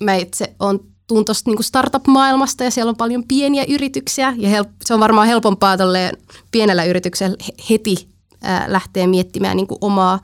Mä 0.03 0.15
itse 0.15 0.55
on 0.59 0.79
tuun 1.07 1.25
tuosta 1.25 1.49
niin 1.49 1.63
startup-maailmasta 1.63 2.63
ja 2.63 2.71
siellä 2.71 2.89
on 2.89 2.95
paljon 2.95 3.23
pieniä 3.23 3.65
yrityksiä 3.69 4.33
ja 4.37 4.49
help, 4.49 4.69
se 4.85 4.93
on 4.93 4.99
varmaan 4.99 5.27
helpompaa 5.27 5.77
pienellä 6.51 6.83
yrityksellä 6.83 7.37
heti 7.69 8.09
lähtee 8.67 9.07
miettimään 9.07 9.57
niin 9.57 9.67
kuin 9.67 9.77
omaa 9.81 10.19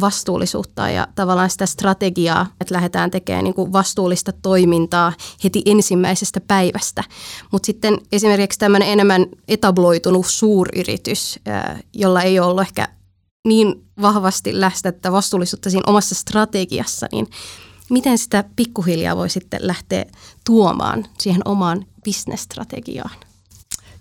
vastuullisuutta 0.00 0.90
ja 0.90 1.06
tavallaan 1.14 1.50
sitä 1.50 1.66
strategiaa, 1.66 2.46
että 2.60 2.74
lähdetään 2.74 3.10
tekemään 3.10 3.44
niin 3.44 3.54
kuin 3.54 3.72
vastuullista 3.72 4.32
toimintaa 4.32 5.12
heti 5.44 5.62
ensimmäisestä 5.66 6.40
päivästä. 6.40 7.04
Mutta 7.52 7.66
sitten 7.66 7.98
esimerkiksi 8.12 8.58
tämmöinen 8.58 8.88
enemmän 8.88 9.26
etabloitunut 9.48 10.26
suuryritys, 10.26 11.40
jolla 11.94 12.22
ei 12.22 12.40
ollut 12.40 12.60
ehkä 12.60 12.88
niin 13.46 13.84
vahvasti 14.02 14.60
lästettä 14.60 15.12
vastuullisuutta 15.12 15.70
siinä 15.70 15.84
omassa 15.86 16.14
strategiassa, 16.14 17.06
niin 17.12 17.26
miten 17.90 18.18
sitä 18.18 18.44
pikkuhiljaa 18.56 19.16
voi 19.16 19.30
sitten 19.30 19.60
lähteä 19.62 20.04
tuomaan 20.46 21.06
siihen 21.18 21.42
omaan 21.44 21.86
bisnesstrategiaan? 22.04 23.31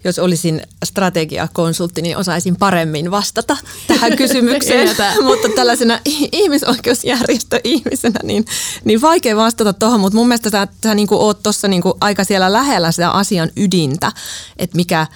Jos 0.04 0.20
olisin 0.20 0.62
strategiakonsultti, 0.86 2.02
niin 2.02 2.18
osaisin 2.18 2.56
paremmin 2.56 3.12
vastata 3.12 3.58
tähän 3.88 4.16
kysymykseen. 4.16 4.96
mutta 5.28 5.48
tällaisena 5.56 6.00
ihmisoikeusjärjestö-ihmisenä, 6.32 8.20
niin, 8.24 8.46
niin 8.84 9.02
vaikea 9.02 9.36
vastata 9.36 9.74
tuohon. 9.74 10.00
Mutta 10.00 10.18
mun 10.18 10.28
mielestä 10.28 10.50
sä, 10.50 10.68
sä 10.84 10.96
niin 10.96 11.08
oot 11.12 11.44
tuossa 11.44 11.68
niin 11.68 11.84
aika 12.02 12.24
siellä 12.24 12.54
lähellä 12.54 12.92
sitä 12.92 13.12
asian 13.12 13.50
ydintä, 13.58 14.12
että 14.58 14.76
mikä, 14.76 15.08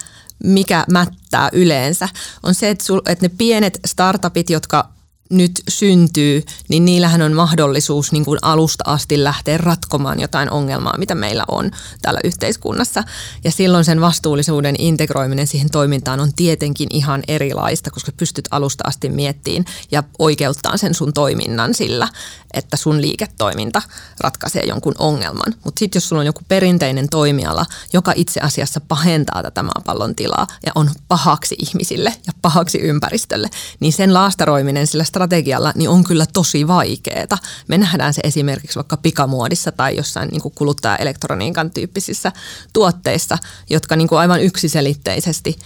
mikä 0.44 0.84
mättää 0.90 1.48
yleensä, 1.52 2.08
on 2.42 2.54
se, 2.54 2.70
että, 2.70 2.84
sul, 2.84 3.00
että 3.06 3.24
ne 3.24 3.30
pienet 3.38 3.80
startupit, 3.86 4.50
jotka 4.50 4.95
nyt 5.30 5.62
syntyy, 5.68 6.42
niin 6.68 6.84
niillähän 6.84 7.22
on 7.22 7.32
mahdollisuus 7.32 8.12
niin 8.12 8.24
kuin 8.24 8.38
alusta 8.42 8.84
asti 8.86 9.24
lähteä 9.24 9.58
ratkomaan 9.58 10.20
jotain 10.20 10.50
ongelmaa, 10.50 10.98
mitä 10.98 11.14
meillä 11.14 11.44
on 11.48 11.70
täällä 12.02 12.20
yhteiskunnassa. 12.24 13.04
Ja 13.44 13.50
silloin 13.50 13.84
sen 13.84 14.00
vastuullisuuden 14.00 14.74
integroiminen 14.78 15.46
siihen 15.46 15.70
toimintaan 15.70 16.20
on 16.20 16.32
tietenkin 16.36 16.88
ihan 16.90 17.22
erilaista, 17.28 17.90
koska 17.90 18.12
pystyt 18.16 18.48
alusta 18.50 18.84
asti 18.86 19.08
miettiin 19.08 19.64
ja 19.90 20.02
oikeuttaa 20.18 20.76
sen 20.76 20.94
sun 20.94 21.12
toiminnan 21.12 21.74
sillä, 21.74 22.08
että 22.54 22.76
sun 22.76 23.00
liiketoiminta 23.00 23.82
ratkaisee 24.20 24.62
jonkun 24.66 24.94
ongelman. 24.98 25.54
Mutta 25.64 25.78
sitten 25.78 25.96
jos 25.96 26.08
sulla 26.08 26.20
on 26.20 26.26
joku 26.26 26.40
perinteinen 26.48 27.08
toimiala, 27.08 27.66
joka 27.92 28.12
itse 28.16 28.40
asiassa 28.40 28.80
pahentaa 28.80 29.42
tätä 29.42 29.62
maapallon 29.62 30.14
tilaa 30.14 30.46
ja 30.66 30.72
on 30.74 30.90
pahaksi 31.08 31.56
ihmisille 31.58 32.14
ja 32.26 32.32
pahaksi 32.42 32.78
ympäristölle, 32.78 33.48
niin 33.80 33.92
sen 33.92 34.14
laastaroiminen 34.14 34.86
sillä 34.86 35.04
strategialla 35.16 35.72
niin 35.74 35.88
on 35.88 36.04
kyllä 36.04 36.26
tosi 36.32 36.68
vaikeaa. 36.68 37.38
Me 37.68 37.78
nähdään 37.78 38.14
se 38.14 38.20
esimerkiksi 38.24 38.76
vaikka 38.76 38.96
pikamuodissa 38.96 39.72
tai 39.72 39.96
jossain 39.96 40.28
niin 40.28 40.52
kuluttaja-elektroniikan 40.54 41.70
tyyppisissä 41.70 42.32
tuotteissa, 42.72 43.38
jotka 43.70 43.96
niin 43.96 44.08
kuin 44.08 44.18
aivan 44.18 44.40
yksiselitteisesti 44.40 45.58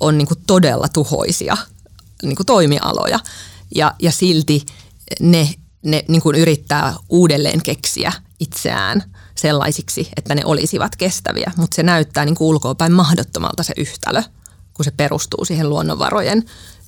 on 0.00 0.18
niin 0.18 0.28
kuin 0.28 0.40
todella 0.46 0.88
tuhoisia 0.88 1.56
niin 2.22 2.36
kuin 2.36 2.46
toimialoja. 2.46 3.20
Ja, 3.74 3.94
ja 4.02 4.12
silti 4.12 4.66
ne, 5.20 5.54
ne 5.82 6.04
niin 6.08 6.22
kuin 6.22 6.36
yrittää 6.36 6.94
uudelleen 7.08 7.62
keksiä 7.62 8.12
itseään 8.40 9.02
sellaisiksi, 9.34 10.08
että 10.16 10.34
ne 10.34 10.42
olisivat 10.44 10.96
kestäviä, 10.96 11.52
mutta 11.56 11.74
se 11.74 11.82
näyttää 11.82 12.24
niin 12.24 12.36
ulkoapäin 12.40 12.92
mahdottomalta 12.92 13.62
se 13.62 13.74
yhtälö, 13.76 14.22
kun 14.74 14.84
se 14.84 14.90
perustuu 14.90 15.44
siihen 15.44 15.70
luonnonvarojen 15.70 16.44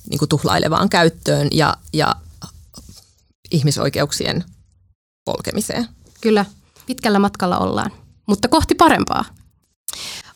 niin 0.09 0.19
kuin 0.19 0.29
tuhlailevaan 0.29 0.89
käyttöön 0.89 1.47
ja, 1.51 1.77
ja 1.93 2.15
ihmisoikeuksien 3.51 4.43
polkemiseen. 5.25 5.87
Kyllä, 6.21 6.45
pitkällä 6.85 7.19
matkalla 7.19 7.57
ollaan, 7.57 7.91
mutta 8.27 8.47
kohti 8.47 8.75
parempaa. 8.75 9.25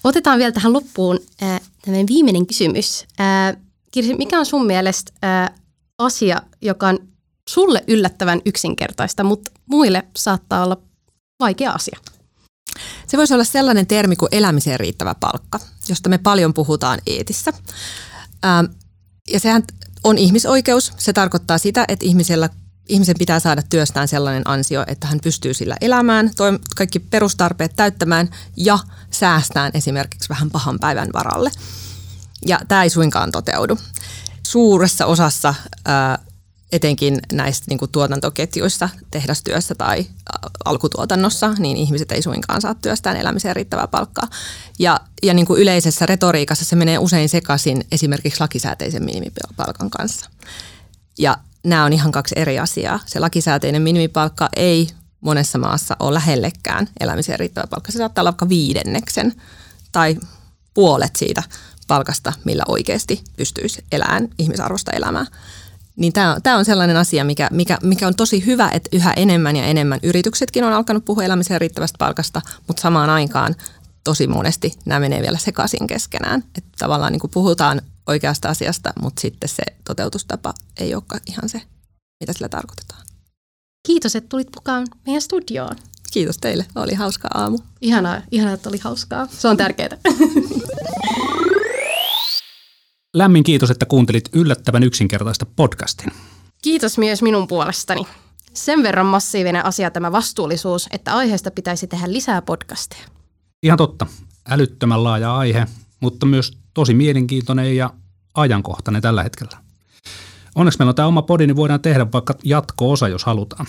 Otetaan 0.04 0.40
vielä 0.40 0.52
tähän 0.52 0.74
loppuun 0.74 1.20
äh, 1.44 1.62
tämmöinen 1.82 2.08
viimeinen 2.08 2.48
kysymys. 2.48 3.06
Äh, 3.20 3.62
Kirsi, 3.92 4.14
mikä 4.14 4.40
on 4.40 4.46
sun 4.46 4.66
mielestä 4.66 5.12
äh, 5.24 5.50
asia, 5.98 6.42
joka 6.62 6.88
on 6.88 7.00
sulle 7.50 7.84
yllättävän 7.88 8.42
yksinkertaista, 8.46 9.24
mutta 9.24 9.52
muille 9.66 10.04
saattaa 10.16 10.64
olla 10.64 10.78
vaikea 11.40 11.72
asia? 11.72 12.00
Se 13.08 13.18
voisi 13.18 13.34
olla 13.34 13.44
sellainen 13.44 13.88
termi 13.88 14.16
kuin 14.16 14.30
elämiseen 14.32 14.80
riittävä 14.80 15.16
palkka, 15.16 15.60
josta 15.90 16.10
me 16.10 16.18
paljon 16.18 16.54
puhutaan 16.54 17.00
eetissä. 17.08 17.54
Ähm, 18.46 18.66
ja 19.34 19.40
sehän 19.40 19.64
on 20.04 20.18
ihmisoikeus. 20.18 20.94
Se 20.98 21.14
tarkoittaa 21.14 21.58
sitä, 21.58 21.86
että 21.88 22.06
ihmisellä, 22.06 22.50
ihmisen 22.90 23.16
pitää 23.20 23.40
saada 23.40 23.62
työstään 23.70 24.08
sellainen 24.08 24.44
ansio, 24.46 24.84
että 24.88 25.08
hän 25.08 25.20
pystyy 25.24 25.54
sillä 25.54 25.78
elämään, 25.82 26.32
toi, 26.36 26.60
kaikki 26.76 27.00
perustarpeet 27.00 27.76
täyttämään 27.76 28.30
ja 28.58 28.80
säästään 29.12 29.72
esimerkiksi 29.74 30.30
vähän 30.30 30.52
pahan 30.52 30.80
päivän 30.80 31.10
varalle. 31.14 31.52
Ja 32.48 32.60
tämä 32.68 32.84
ei 32.84 32.90
suinkaan 32.90 33.32
toteudu. 33.32 33.78
Suuressa 34.48 35.06
osassa 35.06 35.54
ää, 35.86 36.20
etenkin 36.72 37.20
näistä 37.34 37.66
niin 37.70 37.80
kuin 37.80 37.92
tuotantoketjuissa, 37.92 38.90
tehdastyössä 39.12 39.76
tai 39.76 40.06
alkutuotannossa, 40.66 41.54
niin 41.60 41.78
ihmiset 41.78 42.12
ei 42.12 42.22
suinkaan 42.22 42.62
saa 42.62 42.76
työstään 42.76 43.18
elämiseen 43.18 43.56
riittävää 43.56 43.88
palkkaa. 43.88 44.28
Ja, 44.80 45.00
ja 45.24 45.34
niin 45.34 45.46
kuin 45.46 45.62
yleisessä 45.62 46.06
retoriikassa 46.06 46.66
se 46.66 46.76
menee 46.76 46.98
usein 46.98 47.30
sekaisin 47.30 47.86
esimerkiksi 47.92 48.40
lakisääteisen 48.40 49.04
minimipalkan 49.04 49.90
kanssa. 49.90 50.30
Ja 51.18 51.38
nämä 51.64 51.86
on 51.86 51.94
ihan 51.94 52.12
kaksi 52.12 52.36
eri 52.38 52.60
asiaa. 52.60 53.00
Se 53.06 53.20
lakisääteinen 53.20 53.82
minimipalkka 53.82 54.50
ei 54.56 54.90
monessa 55.22 55.58
maassa 55.58 55.96
ole 56.00 56.14
lähellekään 56.14 56.88
elämiseen 57.00 57.40
riittävä 57.40 57.68
palkka. 57.68 57.92
Se 57.92 57.98
saattaa 57.98 58.22
olla 58.22 58.32
vaikka 58.32 58.50
viidenneksen 58.50 59.34
tai 59.92 60.18
puolet 60.74 61.16
siitä 61.16 61.44
palkasta, 61.88 62.34
millä 62.44 62.64
oikeasti 62.68 63.24
pystyisi 63.38 63.84
elämään 63.92 64.30
ihmisarvosta 64.40 64.92
elämää 64.92 65.26
niin 66.02 66.14
tämä, 66.14 66.38
tämä 66.44 66.58
on 66.58 66.66
sellainen 66.66 66.98
asia, 66.98 67.24
mikä, 67.24 67.50
mikä, 67.52 67.78
mikä 67.84 68.08
on 68.08 68.16
tosi 68.16 68.46
hyvä, 68.46 68.70
että 68.74 68.90
yhä 68.94 69.14
enemmän 69.14 69.56
ja 69.56 69.66
enemmän 69.66 70.00
yrityksetkin 70.04 70.64
on 70.64 70.74
alkanut 70.74 71.06
puhua 71.06 71.24
elämiseen 71.24 71.62
riittävästä 71.62 71.98
palkasta, 71.98 72.42
mutta 72.68 72.82
samaan 72.82 73.10
aikaan 73.10 73.56
tosi 74.04 74.28
monesti 74.28 74.74
nämä 74.86 75.00
menee 75.00 75.22
vielä 75.22 75.38
sekaisin 75.38 75.88
keskenään. 75.88 76.44
Että 76.58 76.70
tavallaan 76.80 77.12
niin 77.12 77.20
kuin 77.20 77.32
puhutaan 77.32 77.82
oikeasta 78.08 78.50
asiasta, 78.50 78.94
mutta 79.02 79.22
sitten 79.22 79.50
se 79.50 79.64
toteutustapa 79.84 80.54
ei 80.78 80.96
olekaan 80.96 81.22
ihan 81.28 81.50
se, 81.50 81.62
mitä 82.20 82.34
sillä 82.34 82.50
tarkoitetaan. 82.50 83.02
Kiitos, 83.88 84.16
että 84.16 84.30
tulit 84.30 84.50
mukaan 84.56 84.88
meidän 85.06 85.22
studioon. 85.22 85.76
Kiitos 86.12 86.38
teille, 86.38 86.66
oli 86.76 86.94
hauska 86.94 87.28
aamu. 87.34 87.60
Ihanaa, 87.82 88.22
ihanaa 88.32 88.54
että 88.54 88.70
oli 88.70 88.78
hauskaa. 88.78 89.28
Se 89.32 89.48
on 89.48 89.58
tärkeää. 89.58 89.98
Lämmin 93.16 93.44
kiitos, 93.44 93.72
että 93.72 93.86
kuuntelit 93.86 94.30
yllättävän 94.34 94.84
yksinkertaista 94.84 95.46
podcastin. 95.56 96.12
Kiitos 96.62 96.98
myös 96.98 97.22
minun 97.22 97.48
puolestani. 97.48 98.08
Sen 98.54 98.84
verran 98.84 99.06
massiivinen 99.06 99.66
asia 99.66 99.92
tämä 99.92 100.12
vastuullisuus, 100.12 100.88
että 100.92 101.16
aiheesta 101.16 101.52
pitäisi 101.52 101.88
tehdä 101.88 102.14
lisää 102.14 102.42
podcasteja. 102.42 103.02
Ihan 103.64 103.78
totta. 103.78 104.08
Älyttömän 104.50 105.04
laaja 105.04 105.38
aihe, 105.38 105.66
mutta 106.00 106.26
myös 106.26 106.58
tosi 106.74 106.94
mielenkiintoinen 106.94 107.76
ja 107.76 107.94
ajankohtainen 108.34 109.02
tällä 109.02 109.24
hetkellä. 109.24 109.58
Onneksi 110.56 110.80
meillä 110.80 110.90
on 110.90 110.96
tämä 110.96 111.08
oma 111.08 111.22
podi, 111.22 111.48
niin 111.48 111.56
voidaan 111.56 111.82
tehdä 111.82 112.12
vaikka 112.12 112.36
jatko-osa, 112.44 113.08
jos 113.08 113.26
halutaan. 113.26 113.66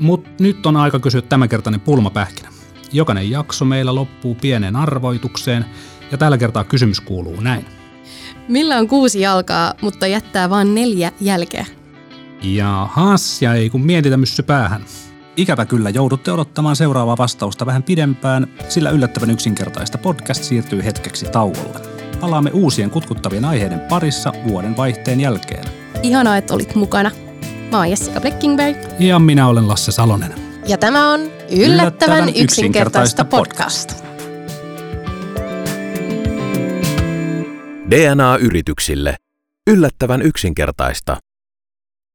Mutta 0.00 0.30
nyt 0.40 0.66
on 0.66 0.76
aika 0.76 1.00
kysyä 1.00 1.22
tämänkertainen 1.22 1.80
pulmapähkinä. 1.80 2.48
Jokainen 2.92 3.30
jakso 3.30 3.64
meillä 3.64 3.94
loppuu 3.94 4.34
pieneen 4.34 4.76
arvoitukseen, 4.76 5.66
ja 6.12 6.18
tällä 6.18 6.38
kertaa 6.38 6.64
kysymys 6.64 7.00
kuuluu 7.00 7.40
näin. 7.40 7.75
Millä 8.48 8.78
on 8.78 8.88
kuusi 8.88 9.20
jalkaa, 9.20 9.74
mutta 9.80 10.06
jättää 10.06 10.50
vain 10.50 10.74
neljä 10.74 11.12
jälkeä? 11.20 11.66
Ja 12.42 12.88
hasja 12.92 13.54
ei 13.54 13.70
kun 13.70 13.86
mietitä 13.86 14.16
myssy 14.16 14.42
päähän. 14.42 14.84
Ikävä 15.36 15.64
kyllä 15.64 15.90
joudutte 15.90 16.32
odottamaan 16.32 16.76
seuraavaa 16.76 17.16
vastausta 17.16 17.66
vähän 17.66 17.82
pidempään, 17.82 18.46
sillä 18.68 18.90
yllättävän 18.90 19.30
yksinkertaista 19.30 19.98
podcast 19.98 20.44
siirtyy 20.44 20.84
hetkeksi 20.84 21.26
tauolle. 21.26 21.80
Palaamme 22.20 22.50
uusien 22.50 22.90
kutkuttavien 22.90 23.44
aiheiden 23.44 23.80
parissa 23.80 24.32
vuoden 24.48 24.76
vaihteen 24.76 25.20
jälkeen. 25.20 25.64
Ihanaa, 26.02 26.36
että 26.36 26.54
olit 26.54 26.74
mukana. 26.74 27.10
Mä 27.70 27.78
oon 27.78 27.90
Jessica 27.90 28.20
Bleckingberg. 28.20 28.76
Ja 28.98 29.18
minä 29.18 29.48
olen 29.48 29.68
Lasse 29.68 29.92
Salonen. 29.92 30.34
Ja 30.68 30.78
tämä 30.78 31.12
on 31.12 31.20
Yllättävän, 31.20 31.68
Yllättävän 31.68 32.28
yksinkertaista 32.36 33.24
podcast. 33.24 34.05
DNA-yrityksille. 37.90 39.16
Yllättävän 39.70 40.22
yksinkertaista. 40.22 41.16